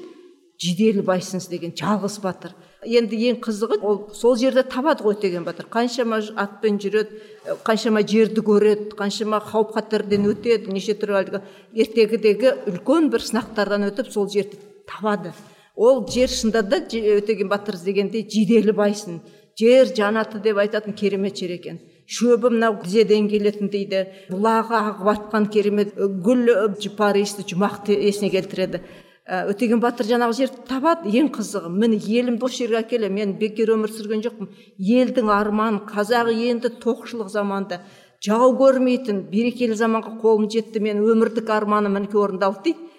жиделі 0.63 1.03
байсыныз 1.05 1.49
деген 1.51 1.73
жалғыз 1.77 2.19
батыр. 2.23 2.53
Енді 2.83 3.17
ең 3.29 3.39
қызығы 3.43 3.79
ол 3.83 3.99
сол 4.15 4.35
жерде 4.39 4.63
табады 4.67 5.03
ғой 5.03 5.15
өтеген 5.17 5.45
батыр. 5.45 5.67
Қаншама 5.71 6.19
атпен 6.39 6.79
жүреді 6.83 7.57
қаншама 7.67 8.03
жерді 8.07 8.43
көреді 8.43 8.95
қаншама 8.99 9.39
қауіп 9.43 9.73
қатерден 9.77 10.27
өтеді 10.31 10.73
неше 10.73 10.95
түрлі 10.99 11.19
әлгі 11.21 11.41
ертегідегі 11.85 12.53
үлкен 12.71 13.09
бір 13.13 13.25
сынақтардан 13.29 13.87
өтіп 13.89 14.11
сол 14.11 14.29
жерді 14.31 14.59
табады. 14.89 15.33
Ол 15.75 16.03
жер 16.07 16.29
шынында 16.29 16.61
да 16.61 16.83
өтеген 16.83 17.49
батыр 17.49 17.79
іздегендей 17.79 18.27
жиделі 18.29 18.75
байсын 18.77 19.21
жер 19.59 19.89
жанаты 19.95 20.39
деп 20.43 20.57
айтатын 20.57 20.93
керемет 20.93 21.37
жер 21.39 21.55
екен. 21.55 21.79
Шөбі 22.07 22.51
мынау 22.53 22.77
тізеден 22.83 23.29
келетін 23.31 23.71
дейді. 23.71 24.03
Бұлағы 24.31 24.75
ағып 24.79 25.09
атқан 25.13 25.47
керемет 25.53 25.95
гүл 25.95 26.45
жұпар 26.83 27.19
иісті 27.21 27.45
жұмақты 27.53 27.95
есіне 27.95 28.31
келтіреді. 28.33 28.81
Өтеген 29.23 29.79
батыр 29.79 30.09
жаңағы 30.09 30.35
жерді 30.35 30.65
табады 30.67 31.11
ең 31.15 31.29
қызығы. 31.31 31.69
Міне 31.71 31.95
елімді 31.95 32.43
осы 32.43 32.65
жерге 32.65 32.81
әкелемін 32.81 33.15
мен 33.15 33.35
бекер 33.39 33.71
өмір 33.71 33.93
сүрген 33.95 34.23
жоқпын. 34.25 34.49
Елдің 34.83 35.31
арманы 35.31 35.85
қазақ 35.87 36.33
енді 36.33 36.73
тоқшылық 36.83 37.29
заманда. 37.31 37.79
Жау 38.23 38.51
көрмейтін 38.59 39.29
берекелі 39.31 39.77
заманға 39.79 40.17
қолым 40.19 40.49
жетті 40.51 40.83
мен 40.83 40.99
өмірлік 41.07 41.49
арманым 41.55 41.95
мінекей 41.95 42.19
орындалды 42.19 42.73
дейді. 42.73 42.89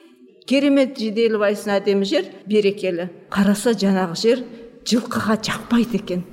Керемет 0.49 0.97
байсын 1.41 1.77
әдемі 1.77 2.09
жер 2.09 2.25
берекелі. 2.49 3.11
Қараса 3.29 3.77
жаңағы 3.77 4.17
жер 4.17 4.43
жылқыға 4.85 5.39
жақпайды 5.45 6.01
екен. 6.01 6.25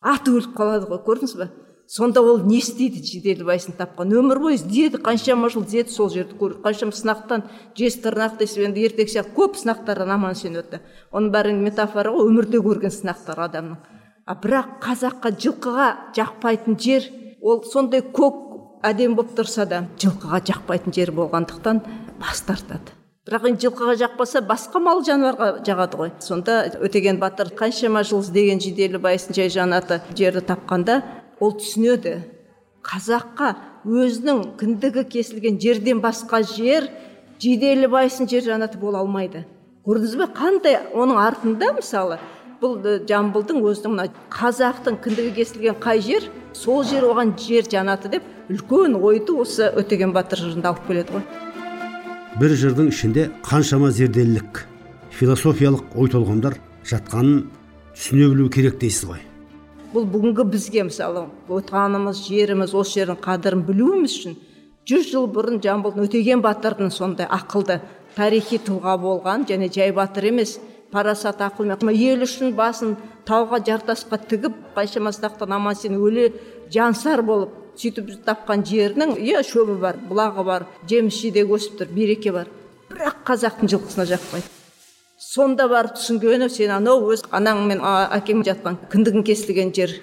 Аты 0.00 0.32
өліп 0.32 0.56
қалады 0.56 0.88
ғой 0.88 1.00
көрдіңіз 1.04 1.36
ба 1.40 1.48
сонда 1.86 2.20
ол 2.20 2.40
не 2.44 2.58
істейді 2.58 3.02
жиделі 3.02 3.46
байсын 3.46 3.76
тапқан? 3.78 4.10
Өмір 4.10 4.40
бойы 4.42 4.56
іздеді 4.58 4.98
қаншама 5.02 5.48
жыл 5.52 5.62
іздеді 5.64 5.94
сол 5.94 6.10
жерді 6.10 6.34
көрді 6.40 6.62
қаншама 6.64 6.94
сынақтан 6.96 7.44
жез 7.78 7.98
тырнақ 8.02 8.38
десе 8.40 8.64
енді 8.66 8.86
ертек 8.86 9.10
сияқты 9.12 9.34
көп 9.36 9.58
сынақтардан 9.60 10.10
аман 10.14 10.34
есен 10.34 10.58
өтті 10.58 10.82
оның 11.12 11.30
бәрі 11.34 11.54
метафора 11.60 12.10
ғой 12.16 12.30
өмірде 12.30 12.58
көрген 12.64 12.90
сынақтар 12.90 13.44
адамның. 13.46 13.78
А 14.26 14.34
бірақ 14.34 14.80
қазаққа 14.82 15.30
жылқыға 15.38 15.88
жақпайтын 16.18 16.78
жер 16.82 17.06
ол 17.40 17.62
сондай 17.62 18.02
көк 18.02 18.82
әдемі 18.82 19.20
болып 19.20 19.36
тұрса 19.38 19.66
да 19.70 19.84
жылқыға 20.02 20.42
жақпайтын 20.50 20.94
жер 20.94 21.12
болғандықтан 21.14 21.82
бас 22.18 22.42
тартады. 22.46 22.96
Бірақ 23.26 23.46
енді 23.50 23.66
жылқыға 23.66 23.94
жақпаса 24.02 24.42
басқа 24.46 24.78
мал 24.78 25.00
жануарға 25.06 25.48
жағады 25.66 25.98
ғой. 25.98 26.10
Сонда 26.22 26.60
өтеген 26.78 27.18
батыр 27.18 27.50
қаншама 27.58 28.04
жыл 28.06 28.20
іздеген 28.22 28.60
жиделі 28.62 29.00
байсын 29.02 29.34
жай 29.34 29.50
жанаты 29.50 29.98
жерді 30.14 30.44
тапқанда 30.46 31.00
ол 31.40 31.56
түсінеді. 31.58 32.20
Қазаққа 32.86 33.54
өзінің 33.86 34.42
кіндігі 34.60 35.04
кесілген 35.10 35.58
жерден 35.60 36.00
басқа 36.04 36.42
жер 36.46 36.88
жиделі 37.42 37.88
байсын 37.90 38.28
жер 38.30 38.44
жанаты 38.46 38.78
бола 38.78 39.02
алмайды. 39.02 39.44
Көрдіңіз 39.86 40.16
бе 40.18 40.28
қандай 40.34 40.78
оның 40.94 41.18
артында 41.22 41.72
мысалы 41.76 42.18
бұл 42.62 42.78
жамбылдың 43.08 43.60
өзінің 43.60 43.92
мына 43.92 44.06
қазақтың 44.32 45.00
кіндігі 45.04 45.34
кесілген 45.36 45.76
қай 45.82 46.00
жер 46.02 46.30
сол 46.56 46.84
жер 46.88 47.04
оған 47.10 47.34
жер 47.38 47.68
жанаты 47.70 48.10
деп 48.16 48.24
үлкен 48.48 48.96
ойды 48.96 49.36
осы 49.36 49.68
өтеген 49.76 50.14
батыр 50.16 50.46
жырында 50.46 50.72
алып 50.72 50.86
келеді 50.88 51.18
ғой. 51.18 51.26
Бір 52.40 52.56
жырдың 52.62 52.90
ішінде 52.92 53.28
қаншама 53.44 53.90
зерделілік 53.92 54.64
философиялық 55.18 55.96
ой 55.96 56.10
толғамдар 56.12 56.58
жатқанын 56.86 57.46
түсіне 57.94 58.30
білу 58.32 58.48
керек 58.52 58.80
дейсіз 58.80 59.10
ғой. 59.10 59.22
Бұл 59.92 60.06
бүгінгі 60.10 60.46
бізге 60.52 60.86
мысалы 60.88 61.26
отанымыз 61.48 62.22
жеріміз 62.26 62.74
осы 62.74 63.00
жердің 63.00 63.20
қадірін 63.24 63.64
білуіміз 63.68 64.16
үшін 64.18 64.38
жүз 64.88 65.10
жыл 65.12 65.28
бұрын 65.34 65.60
жамбылдың 65.64 66.06
өтеген 66.08 66.42
батырдың 66.44 66.90
сондай 66.94 67.28
ақылды 67.30 67.80
тарихи 68.16 68.58
тұлға 68.66 68.96
болған 69.02 69.46
және 69.50 69.70
жай 69.72 69.92
батыр 69.96 70.30
емес 70.32 70.56
парасат 70.92 71.42
ақылмен 71.42 71.92
ел 71.92 72.24
үшін 72.26 72.54
басын 72.56 72.96
тауға 73.28 73.62
жартасқа 73.68 74.18
тігіп 74.30 74.58
қаншама 74.76 75.12
сақтан 75.12 75.54
аман 75.58 75.74
есен 75.74 75.98
өле 76.00 76.32
жансар 76.72 77.22
болып 77.22 77.54
сөйтіп 77.76 78.12
тапқан 78.26 78.64
жерінің 78.66 79.16
иә 79.20 79.42
шөбі 79.44 79.76
бар 79.80 79.98
бұлағы 80.08 80.44
бар 80.50 80.66
жеміс 80.88 81.20
жидек 81.20 81.52
өсіп 81.58 81.80
тұр 81.82 81.92
береке 81.92 82.32
бар. 82.32 82.48
Бірақ 82.88 83.24
қазақтың 83.28 83.74
жылқысына 83.74 84.06
жақпайды. 84.08 84.55
Сонда 85.18 85.68
барып 85.68 85.96
түсінгені 85.96 86.48
сен 86.52 86.72
анау 86.76 87.08
өз 87.12 87.24
анаң 87.34 87.62
мен 87.70 87.80
әкең 87.80 88.42
жатқан 88.44 88.76
кіндігің 88.92 89.24
кесілген 89.24 89.72
жер. 89.76 89.94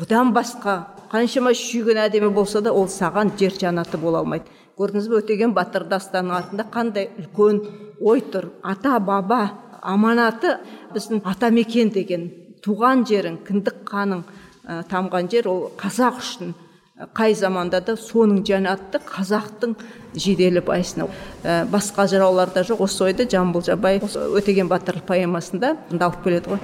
Одан 0.00 0.32
басқа 0.32 0.76
қаншама 1.10 1.52
шүйген 1.54 1.98
әдемі 2.06 2.30
болса 2.32 2.62
да 2.62 2.72
ол 2.72 2.86
саған 2.86 3.34
жер 3.38 3.56
жанаты 3.58 3.98
бола 3.98 4.22
алмайды. 4.22 4.46
Көрдіңіз 4.78 5.08
бе 5.10 5.18
өтеген 5.18 5.52
батыр 5.52 5.84
дастанының 5.90 6.36
артында 6.38 6.66
қандай 6.72 7.10
үлкен 7.18 7.60
ой 8.00 8.22
тұр. 8.22 8.52
Ата 8.62 8.98
баба 9.00 9.42
аманаты 9.82 10.56
біздің 10.94 11.24
атамекен 11.26 11.90
деген 11.90 12.30
туған 12.62 13.02
жерің 13.08 13.40
кіндік 13.46 13.82
қаның 13.88 14.22
ә, 14.22 14.82
тамған 14.88 15.28
жер 15.30 15.48
ол 15.50 15.64
қазақ 15.76 16.22
үшін 16.22 16.54
қай 17.14 17.34
заманда 17.34 17.80
да 17.80 17.96
соның 17.98 18.42
жанаты 18.46 19.00
қазақтың 19.02 19.74
жиделі 20.14 20.62
байсына 20.64 21.08
ә, 21.42 21.64
басқа 21.70 22.06
жырауларда 22.10 22.64
жоқ. 22.68 22.82
Осы 22.84 23.04
ойды 23.08 23.26
жамбыл 23.30 23.64
жабай 23.66 24.00
өтеген 24.00 24.68
батыр 24.68 25.00
поэмасында 25.06 25.76
алып 25.98 26.22
келеді 26.24 26.54
ғой. 26.54 26.60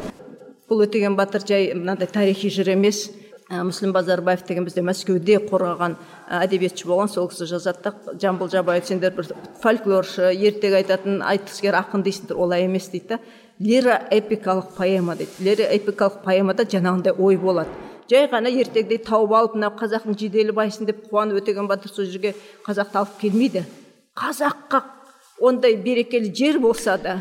Бұл 0.69 0.85
өтеген 0.85 1.17
батыр 1.17 1.47
жай 1.49 1.73
мынандай 1.75 2.11
тарихи 2.13 2.51
жыр 2.53 2.75
емес. 2.75 3.09
Ә, 3.49 3.63
мүсілім 3.65 3.95
базарбаев 3.97 4.43
деген 4.45 4.67
бізде 4.69 4.83
мәскеуде 4.85 5.39
қорғаған 5.49 5.97
әдебиетші 6.43 6.85
болған. 6.85 7.09
Сол 7.09 7.31
кісі 7.33 7.49
жазады 7.49 7.81
да 7.87 8.17
жамбыл 8.21 8.51
жабаев 8.53 8.85
сендер 8.85 9.15
бір 9.17 9.31
фольклоршы 9.63 10.35
ертегі 10.37 10.83
айтатын 10.83 11.23
айтыскер 11.25 11.79
ақын 11.81 12.05
дейсіңдер 12.05 12.37
олай 12.37 12.67
емес 12.69 12.91
дейді 12.93 13.17
да. 13.17 13.21
Лира 13.59 14.03
эпикалық 14.13 14.77
поэма 14.77 15.17
дейді. 15.17 15.33
Лира 15.41 15.73
эпикалық 15.73 16.21
поэмада 16.27 16.69
жаңағындай 16.69 17.17
ой 17.17 17.41
болады. 17.41 17.73
Жай 18.11 18.29
ғана 18.33 18.51
ертегідей 18.51 19.01
тауып 19.05 19.35
алып 19.39 19.57
мынау 19.57 19.75
қазақтың 19.79 20.17
жиделі 20.19 20.55
байсын 20.57 20.89
деп 20.89 21.07
қуанып 21.11 21.43
өтеген 21.43 21.69
батыр 21.69 21.93
сол 21.93 22.09
жерге 22.09 22.35
қазақты 22.67 23.01
алып 23.01 23.19
келмейді. 23.21 23.65
Қазаққа 24.19 24.83
ондай 25.41 25.77
берекелі 25.77 26.33
жер 26.35 26.59
болса 26.59 26.97
да 26.99 27.21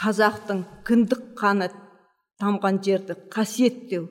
қазақтың 0.00 0.64
кіндік 0.86 1.34
қаны 1.38 1.70
тамған 2.40 2.80
жерді 2.84 3.16
қасиеттеу 3.32 4.08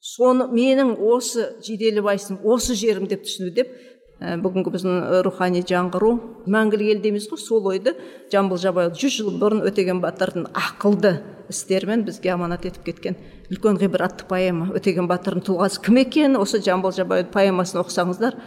соны 0.00 0.48
менің 0.52 0.96
осы 0.98 1.48
жиделі 1.64 2.02
байсым 2.06 2.38
осы 2.44 2.74
жерім 2.78 3.08
деп 3.10 3.24
түсіну 3.26 3.50
деп 3.54 3.72
бүгінгі 4.18 4.72
біздің 4.74 5.22
рухани 5.26 5.62
жаңғыру 5.62 6.12
мәңгілік 6.50 6.92
ел 6.92 7.02
дейміз 7.04 7.28
ғой. 7.30 7.40
Сол 7.40 7.68
ойды 7.70 7.94
жамбыл 8.32 8.58
жабайұлы 8.58 8.98
жүз 8.98 9.18
жыл 9.20 9.32
бұрын 9.38 9.62
өтеген 9.68 10.02
батырдың 10.02 10.48
ақылды 10.52 11.20
істерімен 11.48 12.02
бізге 12.08 12.34
аманат 12.34 12.66
етіп 12.66 12.88
кеткен 12.90 13.18
үлкен 13.52 13.78
ғибратты 13.80 14.26
поэма 14.28 14.72
өтеген 14.74 15.06
батырдың 15.08 15.46
тұлғасы 15.46 15.84
кім 15.86 16.02
екенін 16.02 16.40
осы 16.42 16.60
жамбыл 16.64 16.92
жабайұлы 16.98 17.30
поэмасын 17.32 17.84
оқысаңыздар 17.84 18.40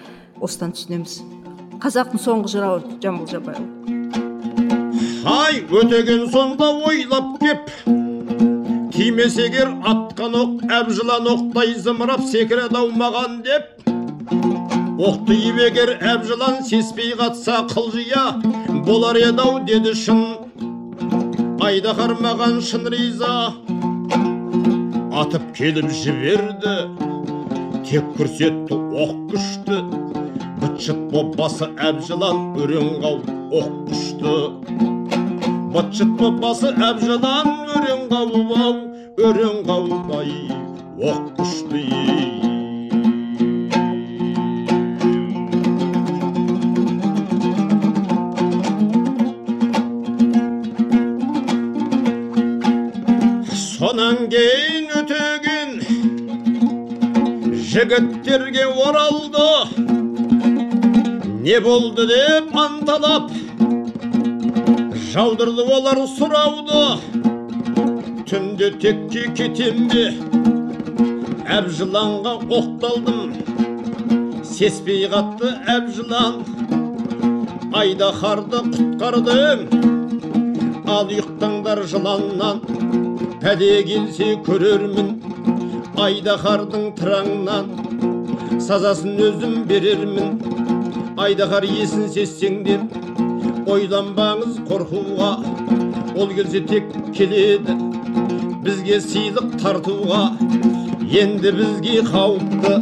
осыдан 0.44 0.76
түсінеміз. 0.76 1.22
Қазақтың 1.82 2.22
соңғы 2.22 2.56
жырауы 2.58 3.00
жамбыл 3.02 3.32
жабайұлы 3.32 3.82
ай 5.26 5.62
өтеген 5.70 6.30
сонда 6.32 6.72
ойлап 6.88 7.40
кеп. 7.40 7.70
Тимесе 8.92 9.48
егер 9.48 9.72
атқан 9.88 10.36
оқ 10.38 10.66
әбжылан 10.80 11.30
оқтай 11.36 11.76
зымырап 11.78 12.26
секіреді 12.28 12.82
ау 12.82 12.92
маған 12.92 13.42
деп. 13.46 14.81
Оқты 15.00 15.36
егер 15.36 15.94
әбжылан 16.02 16.62
сеспей 16.68 17.14
қатса 17.20 17.62
қылжия 17.72 18.24
болар 18.86 19.16
еді 19.16 19.42
ау 19.46 19.60
деді 19.66 19.94
шын. 19.96 20.22
Айдаһар 21.62 22.18
маған 22.20 22.60
шын 22.66 22.88
риза. 22.92 23.54
Атып 25.22 25.48
келіп 25.56 25.90
жіберді 26.02 26.76
тек 27.88 28.12
көрсетті 28.18 28.78
оқ 29.06 29.16
күшті. 29.32 29.82
Быт 30.62 30.78
шыт 30.84 31.02
боп 31.14 31.36
басы 31.40 31.70
әбжылан 31.80 32.60
өрең 32.62 32.94
қауып 33.04 33.32
оқ 33.62 33.74
күшті. 33.88 34.38
Быт 35.74 35.92
шыт 35.98 36.16
боп 36.20 36.40
басы 36.44 36.76
әбжылан 36.76 37.52
өрең 37.80 38.08
қауып 38.12 38.56
ау 38.60 38.80
өрең 39.30 39.62
қауып 39.70 40.16
оқ 41.02 41.28
күшті 41.38 42.51
сонан 54.12 54.28
кейін 54.32 54.88
өтеген 55.00 55.70
жігіттерге 57.72 58.66
оралды 58.86 59.52
не 61.46 61.60
болды 61.64 62.08
деп 62.10 62.58
анталап 62.64 63.32
жаудырды 65.14 65.64
олар 65.78 66.02
сұрауды 66.16 66.82
түнде 68.28 68.74
текке 68.84 69.24
кетем 69.38 69.88
бе 69.94 70.06
әбжыланға 71.60 72.36
оқталдым 72.60 73.32
сеспей 74.44 75.08
қатты 75.16 75.54
әбжылан 75.78 76.44
айдаһарды 77.86 78.60
құтқардым 78.76 79.60
ал 81.00 81.08
ұйықтаңдар 81.08 81.86
жыланнан 81.96 82.81
пәле 83.42 83.70
келсе 83.88 84.26
көрермін 84.46 85.08
айдаһардың 86.02 86.84
тыраңнан 87.00 87.70
сазасын 88.62 89.18
өзім 89.28 89.56
берермін. 89.70 90.36
Айдаһар 91.22 91.66
есін 91.66 92.06
сезсеңдер 92.14 92.84
ойланбаңыз 93.74 94.60
қорқуға. 94.70 95.32
Ол 96.18 96.30
келсе 96.38 96.62
тек 96.70 96.94
келеді 97.18 97.78
бізге 98.66 99.02
сыйлық 99.08 99.58
тартуға. 99.64 100.22
Енді 101.22 101.56
бізге 101.58 101.98
қауіпті 102.12 102.76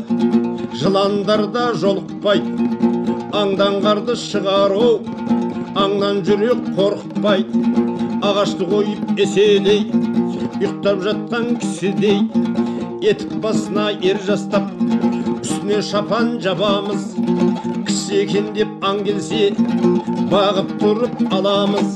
жыландарда 0.81 1.69
жолықпайды 1.85 2.67
аңдаңғарды 3.43 4.19
шығару. 4.27 4.91
Аңнан 5.79 6.19
жүрек 6.27 6.67
қорықпайды 6.75 7.63
ағашты 8.27 8.67
қойып 8.67 9.19
еселей. 9.23 9.85
Ұйықтап 10.59 11.03
жатқан 11.05 11.53
кісідей 11.61 12.17
етік 13.07 13.37
басына 13.39 13.85
ер 14.03 14.17
жастап 14.25 14.65
үстіне 15.39 15.79
шапан 15.87 16.33
жабамыз. 16.43 17.05
Кісі 17.87 18.19
екен 18.25 18.49
деп 18.57 18.83
аң 18.83 18.99
келсе 19.07 19.53
бағып 20.33 20.75
тұрып 20.81 21.23
аламыз. 21.37 21.95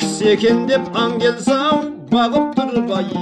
Кісі 0.00 0.32
екен 0.32 0.64
деп 0.70 0.88
аң 0.96 1.18
келсе 1.20 1.58
бағып 2.14 2.54
тұрып 2.56 2.94
ай 3.02 3.12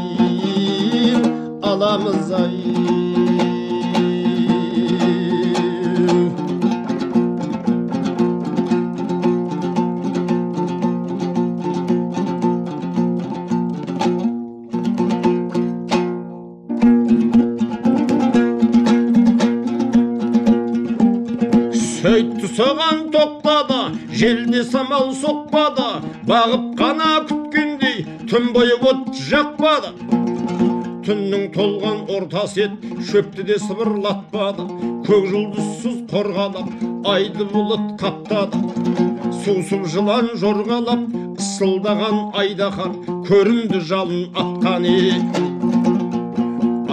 аламыз 1.73 2.31
ай. 2.39 3.12
Желде 24.11 24.65
самал 24.65 25.13
соқпады. 25.15 26.03
Бағып 26.29 26.67
қана 26.81 27.11
күткендей 27.29 28.05
түн 28.31 28.51
бойы 28.57 28.79
от 28.81 29.13
жақпады. 29.29 29.93
Түннің 31.07 31.49
толған 31.55 32.05
ортасы 32.15 32.67
еді 32.67 33.03
шөпті 33.11 33.47
де 33.49 33.59
сыбырлатпады. 33.63 34.67
Көк 35.07 35.29
жұлдызсыз 35.33 36.03
қорғалап 36.13 37.09
айды 37.11 37.47
бұлыт 37.55 37.97
қаптады. 38.03 38.63
Сусып 39.43 39.89
жылан 39.91 40.31
жорғалап 40.39 41.09
ысылдаған 41.43 42.21
айдаһар 42.39 42.95
көрінді 43.27 43.83
жалын 43.89 44.29
атқаны 44.39 44.99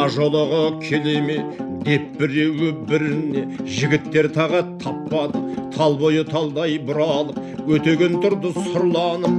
ажолығы 0.09 0.63
келе 0.81 1.19
ме 1.21 1.37
деп 1.85 2.05
біреуі 2.19 2.71
біріне 2.89 3.45
жігіттер 3.77 4.31
тағат 4.33 4.71
таппады. 4.83 5.48
Тал 5.79 5.93
бойы 5.95 6.25
талдай 6.27 6.73
бұралып 6.83 7.37
өтеген 7.71 8.17
тұрды 8.19 8.49
сұрланып. 8.51 9.37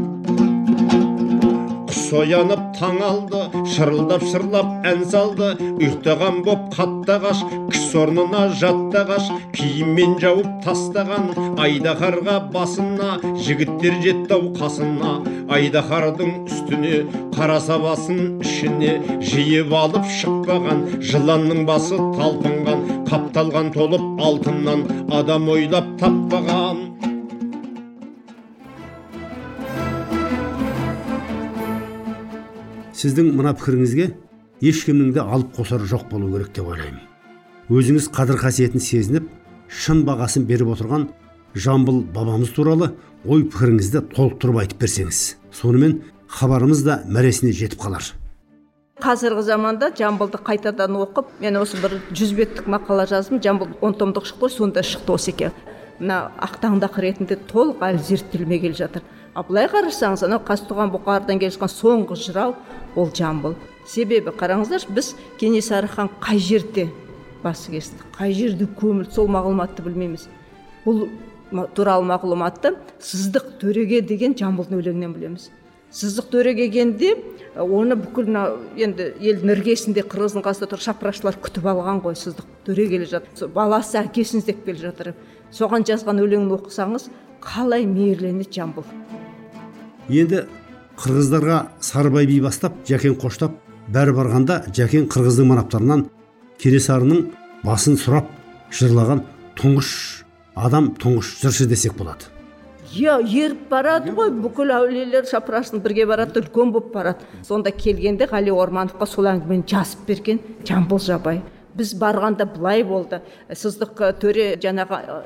Құс 1.91 1.99
оянып 2.17 2.63
таң 2.79 2.97
алды 3.05 3.43
шырылдап 3.75 4.25
шырлап 4.25 4.87
ән 4.89 5.03
салды. 5.11 5.51
Ұйықтаған 5.77 6.39
боп 6.47 6.63
қатты 6.73 7.19
ағаш 7.19 7.43
кіс 7.75 7.93
орнына 8.01 8.47
жатты 8.57 9.03
ағаш 9.03 9.29
киіммен 9.59 10.17
жауып 10.23 10.49
тастаған 10.65 11.29
айдаһарға 11.61 12.39
басына 12.55 13.19
жігіттер 13.37 14.01
жетті 14.07 14.39
ау 14.39 14.49
қасына. 14.57 15.13
Айдаһардың 15.51 16.47
үстіне 16.49 17.03
қара 17.37 17.61
сабасын 17.61 18.41
ішіне 18.47 18.97
жиып 19.21 19.77
алып 19.77 20.09
шықпаған 20.23 20.87
жыланның 21.05 21.67
басы 21.69 22.01
талпынған 22.17 23.00
қапталған 23.11 23.73
толып 23.75 24.23
алтыннан 24.23 24.85
адам 25.11 25.49
ойлап 25.51 25.89
таппаған. 25.99 26.87
Сіздің 33.01 33.33
мына 33.35 33.55
пікіріңізге 33.57 34.11
ешкімнің 34.71 35.15
де 35.17 35.25
алып 35.25 35.55
қосары 35.57 35.89
жоқ 35.89 36.07
болу 36.11 36.31
керек 36.35 36.53
деп 36.55 36.69
ойлаймын. 36.69 37.01
Өзіңіз 37.73 38.11
қадір 38.15 38.39
қасиетін 38.43 38.83
сезініп 38.85 39.31
шын 39.71 40.05
бағасын 40.05 40.45
беріп 40.47 40.75
отырған 40.77 41.09
жамбыл 41.55 42.03
бабамыз 42.15 42.53
туралы 42.55 42.93
ой 43.25 43.47
пікіріңізді 43.49 44.05
толықтырып 44.15 44.63
айтып 44.65 44.85
берсеңіз 44.85 45.23
сонымен 45.63 46.01
хабарымыз 46.29 46.85
да 46.85 47.01
мәресіне 47.09 47.57
жетіп 47.57 47.81
қалар. 47.87 48.05
Қазіргі 49.01 49.43
заманда 49.43 49.91
жамбылды 49.97 50.39
қайтадан 50.45 50.97
оқып 51.01 51.33
мен 51.41 51.57
осы 51.61 51.81
бір 51.81 51.99
жүз 52.13 52.35
беттік 52.37 52.69
мақала 52.71 53.07
жаздым. 53.09 53.41
Жамбыл 53.43 53.75
он 53.81 53.95
томдық 53.95 54.29
шықты 54.29 54.47
ғой 54.47 54.53
сонда 54.55 54.83
шықты 54.85 55.13
осы 55.13 55.31
екен. 55.33 55.53
Мына 55.99 56.31
ақтаңдақ 56.41 57.01
ретінде 57.01 57.37
толық 57.51 57.83
әлі 57.85 58.03
зерттелмей 58.05 58.61
келе 58.61 58.75
жатыр. 58.75 59.03
Ал 59.35 59.45
былай 59.49 59.69
қарасаңыз 59.71 60.25
анау 60.27 60.41
қазтуған 60.47 60.93
бұқардан 60.95 61.41
келе 61.41 61.53
жатқан 61.53 61.73
соңғы 61.73 62.17
жырау 62.21 62.57
ол 62.97 63.11
жамбыл. 63.15 63.57
Себебі 63.87 64.33
қараңыздаршы 64.37 64.93
біз 64.93 65.15
кенесары 65.41 65.89
хан 65.89 66.11
қай 66.21 66.39
жерде 66.39 66.89
басы 67.43 67.71
кесті 67.73 68.05
қай 68.19 68.35
жерде 68.37 68.67
көмілді 68.81 69.15
сол 69.15 69.29
мағлұматты 69.29 69.85
білмейміз. 69.85 70.29
Бұл 70.85 71.09
туралы 71.75 72.07
мағлұматты 72.11 72.75
сыздық 73.01 73.57
төреге 73.61 74.03
деген 74.03 74.37
жамбылдың 74.39 74.83
өлеңінен 74.83 75.15
білеміз. 75.17 75.51
Сыздық 75.91 76.31
төре 76.31 76.55
келгенде 76.55 77.17
оны 77.59 77.97
бүкіл 77.99 78.29
мына 78.31 78.45
енді 78.79 79.09
елдің 79.19 79.55
іргесінде 79.57 80.05
қырғыздың 80.07 80.45
қасында 80.45 80.69
тұрып 80.71 80.85
шапырашылар 80.85 81.39
күтіп 81.43 81.67
алған 81.73 81.99
ғой 82.05 82.15
сыздық 82.19 82.47
төре 82.67 82.87
келе 82.93 83.09
жатыр 83.11 83.51
баласы 83.55 83.99
әкесін 83.99 84.39
іздеп 84.41 84.63
келе 84.65 84.79
жатыр. 84.85 85.13
Соған 85.51 85.83
жазған 85.83 86.23
өлеңін 86.23 86.55
оқысаңыз 86.55 87.09
қалай 87.43 87.87
мейірленеді 87.91 88.55
жамбыл. 88.55 88.87
Енді 90.09 90.45
қырғыздарға 91.01 91.59
сарыбай 91.83 92.29
би 92.31 92.39
бастап 92.45 92.79
жәкең 92.87 93.19
қоштап 93.19 93.59
бәрі 93.91 94.15
барғанда 94.15 94.63
жәкең 94.71 95.09
қырғыздың 95.11 95.51
манаптарынан 95.51 96.07
кенесарының 96.63 97.31
басын 97.67 97.99
сұрап 97.99 98.31
жырлаған 98.79 99.25
тұңғыш 99.59 99.91
адам 100.55 100.93
тұңғыш 101.01 101.39
жыршы 101.43 101.67
десек 101.67 101.99
болады. 101.99 102.31
Иә 102.91 103.19
еріп 103.23 103.69
барады 103.71 104.13
ғой. 104.15 104.31
бүкіл 104.35 104.73
әулиелер 104.75 105.27
шапырашының 105.31 105.83
бірге 105.85 106.07
барады 106.11 106.41
үлкен 106.41 106.73
болып 106.75 106.93
барады. 106.95 107.27
Сонда 107.47 107.71
келгенде 107.71 108.27
ғали 108.27 108.51
ормановқа 108.51 109.07
сол 109.07 109.29
әңгімені 109.31 109.67
жазып 109.67 110.07
берген 110.07 110.41
жамбыл 110.67 110.99
жабай. 110.99 111.43
Біз 111.75 111.95
барғанда 111.95 112.47
былай 112.51 112.83
болды. 112.83 113.21
Сыздық 113.49 114.01
э, 114.03 114.13
төре 114.19 114.57
жаңағы 114.59 114.99
э, 114.99 115.21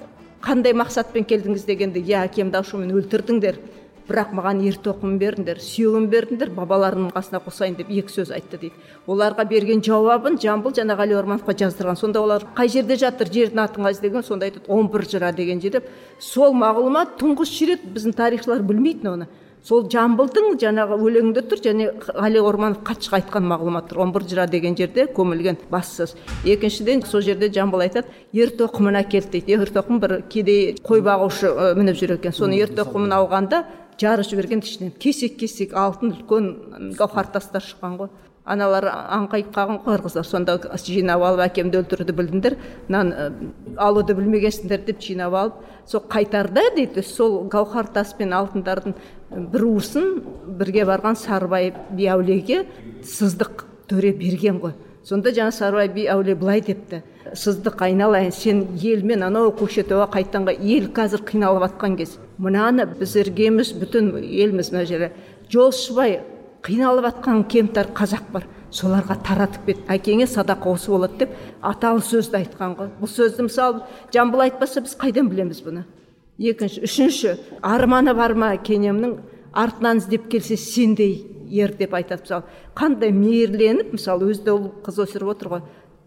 қандай 0.45 0.75
мақсатпен 0.77 1.25
келдіңіз 1.25 1.65
дегенде 1.65 2.05
иә 2.05 2.27
әкемді 2.29 2.61
ашумен 2.61 2.93
өлтірдіңдер 2.93 3.59
бірақ 4.09 4.35
маған 4.37 4.61
ер 4.67 4.77
тоқым 4.85 5.15
бердіңдер 5.21 5.61
сүйегін 5.65 6.09
бердіңдер 6.13 6.51
бабаларымның 6.57 7.15
қасына 7.15 7.41
қосайын 7.45 7.79
деп 7.79 7.89
екі 7.91 8.13
сөз 8.13 8.33
айтты 8.37 8.59
дейді. 8.61 8.75
Оларға 9.07 9.47
берген 9.49 9.81
жауабын 9.85 10.37
жамбыл 10.43 10.75
жаңағы 10.77 11.01
ғали 11.01 11.17
ормановқа 11.21 11.55
жаздырған. 11.63 11.97
Сонда 11.97 12.21
олар 12.21 12.45
қай 12.57 12.69
жерде 12.69 12.99
жатыр 13.01 13.33
жердің 13.33 13.65
атын 13.65 13.89
қайсы 13.89 14.03
деген 14.03 14.23
сонда 14.23 14.51
айтады 14.51 14.69
он 14.69 14.91
бір 14.93 15.09
жыра 15.09 15.33
деген 15.33 15.61
жерде 15.61 15.81
сол 16.21 16.53
мағлұмат 16.53 17.17
тұңғыш 17.23 17.57
рет 17.71 17.89
біздің 17.95 18.17
тарихшылар 18.21 18.63
білмейтін 18.63 19.15
оны. 19.15 19.29
Сол 19.65 19.87
жамбылдың 19.89 20.59
жаңағы 20.61 20.99
өлеңінде 21.01 21.41
тұр 21.49 21.61
және 21.65 21.87
ғали 22.05 22.41
орманов 22.45 22.83
қатшыға 22.85 23.23
айтқан 23.23 23.47
мағлұмат 23.49 23.87
тұр. 23.89 24.03
Он 24.05 24.11
бір 24.13 24.27
жыра 24.29 24.45
деген 24.45 24.77
жерде 24.77 25.07
көмілген 25.09 25.57
бас 25.71 25.89
сөз. 25.97 26.13
Екіншіден 26.45 27.01
сол 27.09 27.25
жерде 27.25 27.49
жамбыл 27.49 27.81
айтады 27.87 28.13
ер 28.37 28.53
тоқымын 28.53 28.99
әкелді 29.01 29.39
дейді. 29.39 29.57
Ер 29.57 29.73
тоқым 29.73 30.03
бір 30.03 30.19
кедей 30.29 30.75
қой 30.85 31.01
бағушы 31.01 31.49
мініп 31.81 31.97
жүр 31.97 32.13
екен. 32.19 32.37
Соны 32.37 32.61
ер 32.61 32.77
тоқымын 32.77 33.17
алғанда 33.17 33.63
жарып 34.01 34.29
жіберген 34.29 34.63
ішінен 34.65 34.93
кесек 35.01 35.39
кесек 35.41 35.75
алтын 35.75 36.15
үлкен 36.15 36.95
гауһар 36.99 37.31
тастар 37.33 37.63
шыққан 37.63 37.99
ғой. 37.99 38.11
Аналар 38.45 38.85
аңқайып 39.17 39.55
қалған 39.55 39.79
ғой. 39.81 39.97
Қырғыздар 39.97 40.27
сонда 40.29 40.59
жинап 40.85 41.23
алып 41.25 41.45
әкемді 41.47 41.81
өлтіруді 41.81 42.17
білдіңдер. 42.19 42.57
Мынаны 42.89 43.31
алуды 43.81 44.17
білмегенсіңдер 44.19 44.85
деп 44.85 45.01
жинап 45.01 45.35
алып 45.39 45.63
сол 45.89 46.05
қайтарда 46.11 46.67
дейді 46.77 47.03
сол 47.03 47.47
гауһар 47.49 47.89
тас 47.95 48.13
пен 48.19 48.35
алтындардың 48.37 48.97
бір 49.55 49.65
уысын 49.71 50.11
бірге 50.59 50.85
барған 50.89 51.17
сарыбай 51.17 51.73
би 51.91 52.11
әулиеге 52.13 52.67
сыздық 53.01 53.65
төре 53.89 54.13
берген 54.13 54.61
ғой. 54.61 54.77
Сонда 55.05 55.33
жаңа 55.33 55.53
сарыбай 55.53 55.89
би 55.89 56.07
әулие 56.09 56.37
былай 56.37 56.61
депті. 56.61 57.03
Сыздық 57.33 57.81
айналайын 57.87 58.33
сен 58.35 58.61
елмен 58.77 59.25
анау 59.25 59.53
көкшетауға 59.57 60.11
қайтқанға 60.13 60.55
ел 60.61 60.91
қазір 60.93 61.25
қиналып 61.25 61.65
жатқан 61.65 61.97
кез. 61.97 62.19
Мынаны 62.39 62.87
біз 62.91 63.17
іргеміз 63.23 63.73
бүтін 63.81 64.13
елміз 64.21 64.71
мына 64.75 64.85
жерде. 64.85 65.13
Жолшыбай 65.49 66.21
қиналып 66.65 67.09
жатқан 67.09 67.45
кемтар 67.49 67.89
қазақ 67.97 68.31
бар. 68.33 68.47
Соларға 68.75 69.17
таратып 69.23 69.67
кет 69.67 69.83
әкеңе 69.89 70.27
садақа 70.27 70.73
осы 70.75 70.91
болады 70.91 71.25
деп 71.25 71.37
аталы 71.63 72.03
сөзді 72.03 72.41
айтқан 72.41 72.75
ғой 72.75 72.89
бұл 72.99 73.11
сөзді 73.11 73.47
мысалы 73.47 73.85
жамбыл 74.13 74.43
айтпаса 74.49 74.83
біз 74.83 74.97
қайдан 74.99 75.29
білеміз 75.31 75.61
бұны? 75.63 75.85
Екінші 76.39 76.83
үшінші 76.83 77.37
арманы 77.63 78.17
бар 78.19 78.35
ма 78.35 78.57
кенемнің? 78.59 79.15
Артынан 79.55 80.03
іздеп 80.03 80.27
келсе 80.33 80.57
сендей 80.59 81.23
ер 81.51 81.71
деп 81.79 81.95
айтады 81.95 82.25
мысалы. 82.25 82.43
Қандай 82.75 83.13
мейірленіп 83.15 83.93
мысалы 83.95 84.33
өзі 84.33 84.43
де 84.43 84.51
ұл 84.51 84.73
қыз 84.83 84.99
өсіріп 85.05 85.31
отыр 85.31 85.53
ғой. 85.53 85.63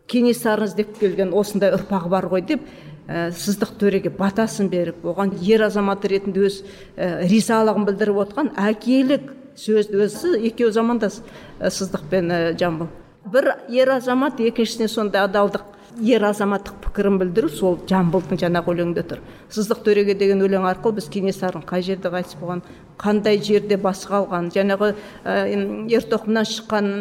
Кенесарыны 0.08 0.70
іздеп 0.70 0.98
келген 1.00 1.34
осындай 1.36 1.74
ұрпағы 1.76 2.12
бар 2.12 2.28
ғой 2.32 2.44
деп 2.48 2.64
ә, 3.08 3.30
сыздық 3.36 3.76
төреге 3.80 4.12
батасын 4.16 4.70
беріп 4.72 5.06
оған 5.08 5.34
ер 5.44 5.66
азамат 5.68 6.06
ретінде 6.08 6.48
өз 6.48 6.62
ә, 6.96 7.24
ризалығын 7.28 7.88
білдіріп 7.88 8.22
отқан 8.26 8.52
әкелік 8.70 9.32
сөзді 9.58 10.04
өзі 10.06 10.36
екеуі 10.50 10.76
замандас 10.76 11.22
ә, 11.60 11.72
сыздық 11.72 12.08
пен 12.12 12.32
ә, 12.32 12.40
жамбыл. 12.60 12.92
Бір 13.28 13.56
ер 13.74 13.92
азамат 13.98 14.40
екіншісіне 14.40 14.88
сондай 14.88 15.26
адалдық 15.28 15.66
ер 16.04 16.24
азаматтық 16.30 16.80
пікірін 16.86 17.18
білдіру 17.20 17.50
сол 17.50 17.80
жамбылдың 17.90 18.40
жаңағы 18.40 18.74
өлеңінде 18.74 19.04
тұр. 19.10 19.22
Сыздық 19.52 19.82
төреге 19.84 20.16
деген 20.16 20.44
өлең 20.46 20.68
арқылы 20.70 21.00
біз 21.00 21.10
кенесарының 21.12 21.66
қай 21.68 21.84
жерде 21.84 22.12
қайтыс 22.14 22.38
болған 22.40 22.62
қандай 23.02 23.42
жерде 23.44 23.80
басы 23.82 24.08
қалған 24.08 24.52
жаңағы 24.54 24.94
ә, 25.26 25.48
ер 25.90 26.06
шыққан 26.08 26.92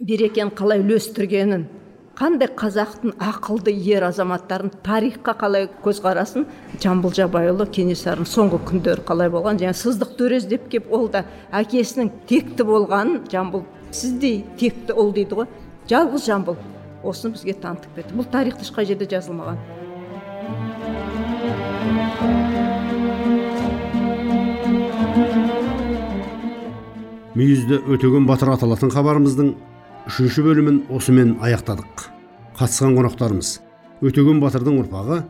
берекені 0.00 0.52
қалай 0.56 0.82
үлестіргенін 0.82 1.66
қандай 2.16 2.48
қазақтың 2.56 3.12
ақылды 3.20 3.74
ер 3.76 4.06
азаматтарын 4.06 4.70
тарихқа 4.84 5.34
қалай 5.36 5.66
көзқарасын? 5.84 6.46
Жамбыл 6.80 7.12
жабайұлы 7.12 7.66
кенесарының 7.76 8.28
соңғы 8.30 8.60
күндері 8.70 9.04
қалай 9.04 9.28
болған? 9.34 9.60
Және 9.60 9.76
сыздық 9.76 10.14
төре 10.16 10.38
іздеп 10.40 10.70
келіп 10.72 10.88
ол 10.96 11.10
да 11.12 11.26
әкесінің 11.52 12.08
текті 12.30 12.64
болғанын 12.64 13.26
жамбыл 13.28 13.66
сіздей 13.92 14.46
текті 14.56 14.96
ұл 14.96 15.12
дейді 15.12 15.42
ғой. 15.42 15.50
Жалғыз 15.92 16.24
жамбыл 16.30 16.56
осыны 17.04 17.36
бізге 17.36 17.58
танытып 17.60 18.00
берді 18.00 18.16
бұл 18.16 18.30
тарихта 18.32 18.64
ешқай 18.64 18.88
жерде 18.88 19.10
жазылмаған. 19.12 19.60
Мүйізді 27.36 27.82
өтеген 27.92 28.24
батыр 28.24 28.56
аталатын 28.56 28.88
хабарымыздың 28.88 29.56
үшінші 30.06 30.42
бөлімін 30.46 30.76
осымен 30.94 31.32
аяқтадық. 31.42 32.06
Қатысқан 32.56 32.94
қонақтарымыз. 32.94 33.48
Өтеген 34.06 34.38
батырдың 34.38 34.76
ұрпағы 34.84 35.22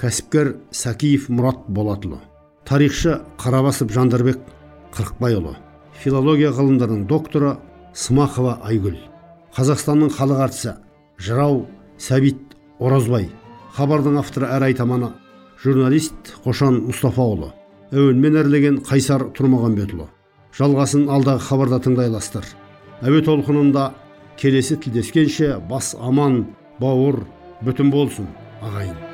кәсіпкер 0.00 0.54
сәкиев 0.72 1.28
мұрат 1.28 1.66
болатұлы. 1.68 2.22
Тарихшы 2.64 3.18
қарабасов 3.36 3.92
жандарбек 3.92 4.40
қырықбайұлы. 4.96 5.56
Филология 6.00 6.54
ғылымдарының 6.56 7.04
докторы 7.10 7.58
смақова 7.92 8.58
айгүл. 8.64 8.96
Қазақстанның 9.52 10.14
халық 10.16 10.40
әртісі 10.46 10.74
жырау 11.20 11.66
сәбит 12.00 12.56
оразбай. 12.80 13.28
Хабардың 13.76 14.18
авторы 14.22 14.48
әрі 14.56 14.72
айтаманы 14.72 15.12
журналист 15.62 16.32
қошан 16.46 16.80
мұстафаұлы. 16.88 17.52
Әуенмен 17.92 18.40
әрлеген 18.40 18.80
қайсар 18.88 19.28
тұрмағанбетұлы 19.36 20.08
жалғасын 20.56 21.08
алдағы 21.12 21.44
хабарда 21.46 21.78
тыңдай 21.84 22.10
аласыздар. 22.10 22.44
Әуе 23.02 23.22
толқынында 23.26 23.88
келесі 24.38 24.78
тілдескенше 24.82 25.56
бас 25.70 25.94
аман 26.08 26.44
бауыр 26.82 27.24
бүтін 27.66 27.90
болсын 27.94 28.28
ағайын 28.62 29.11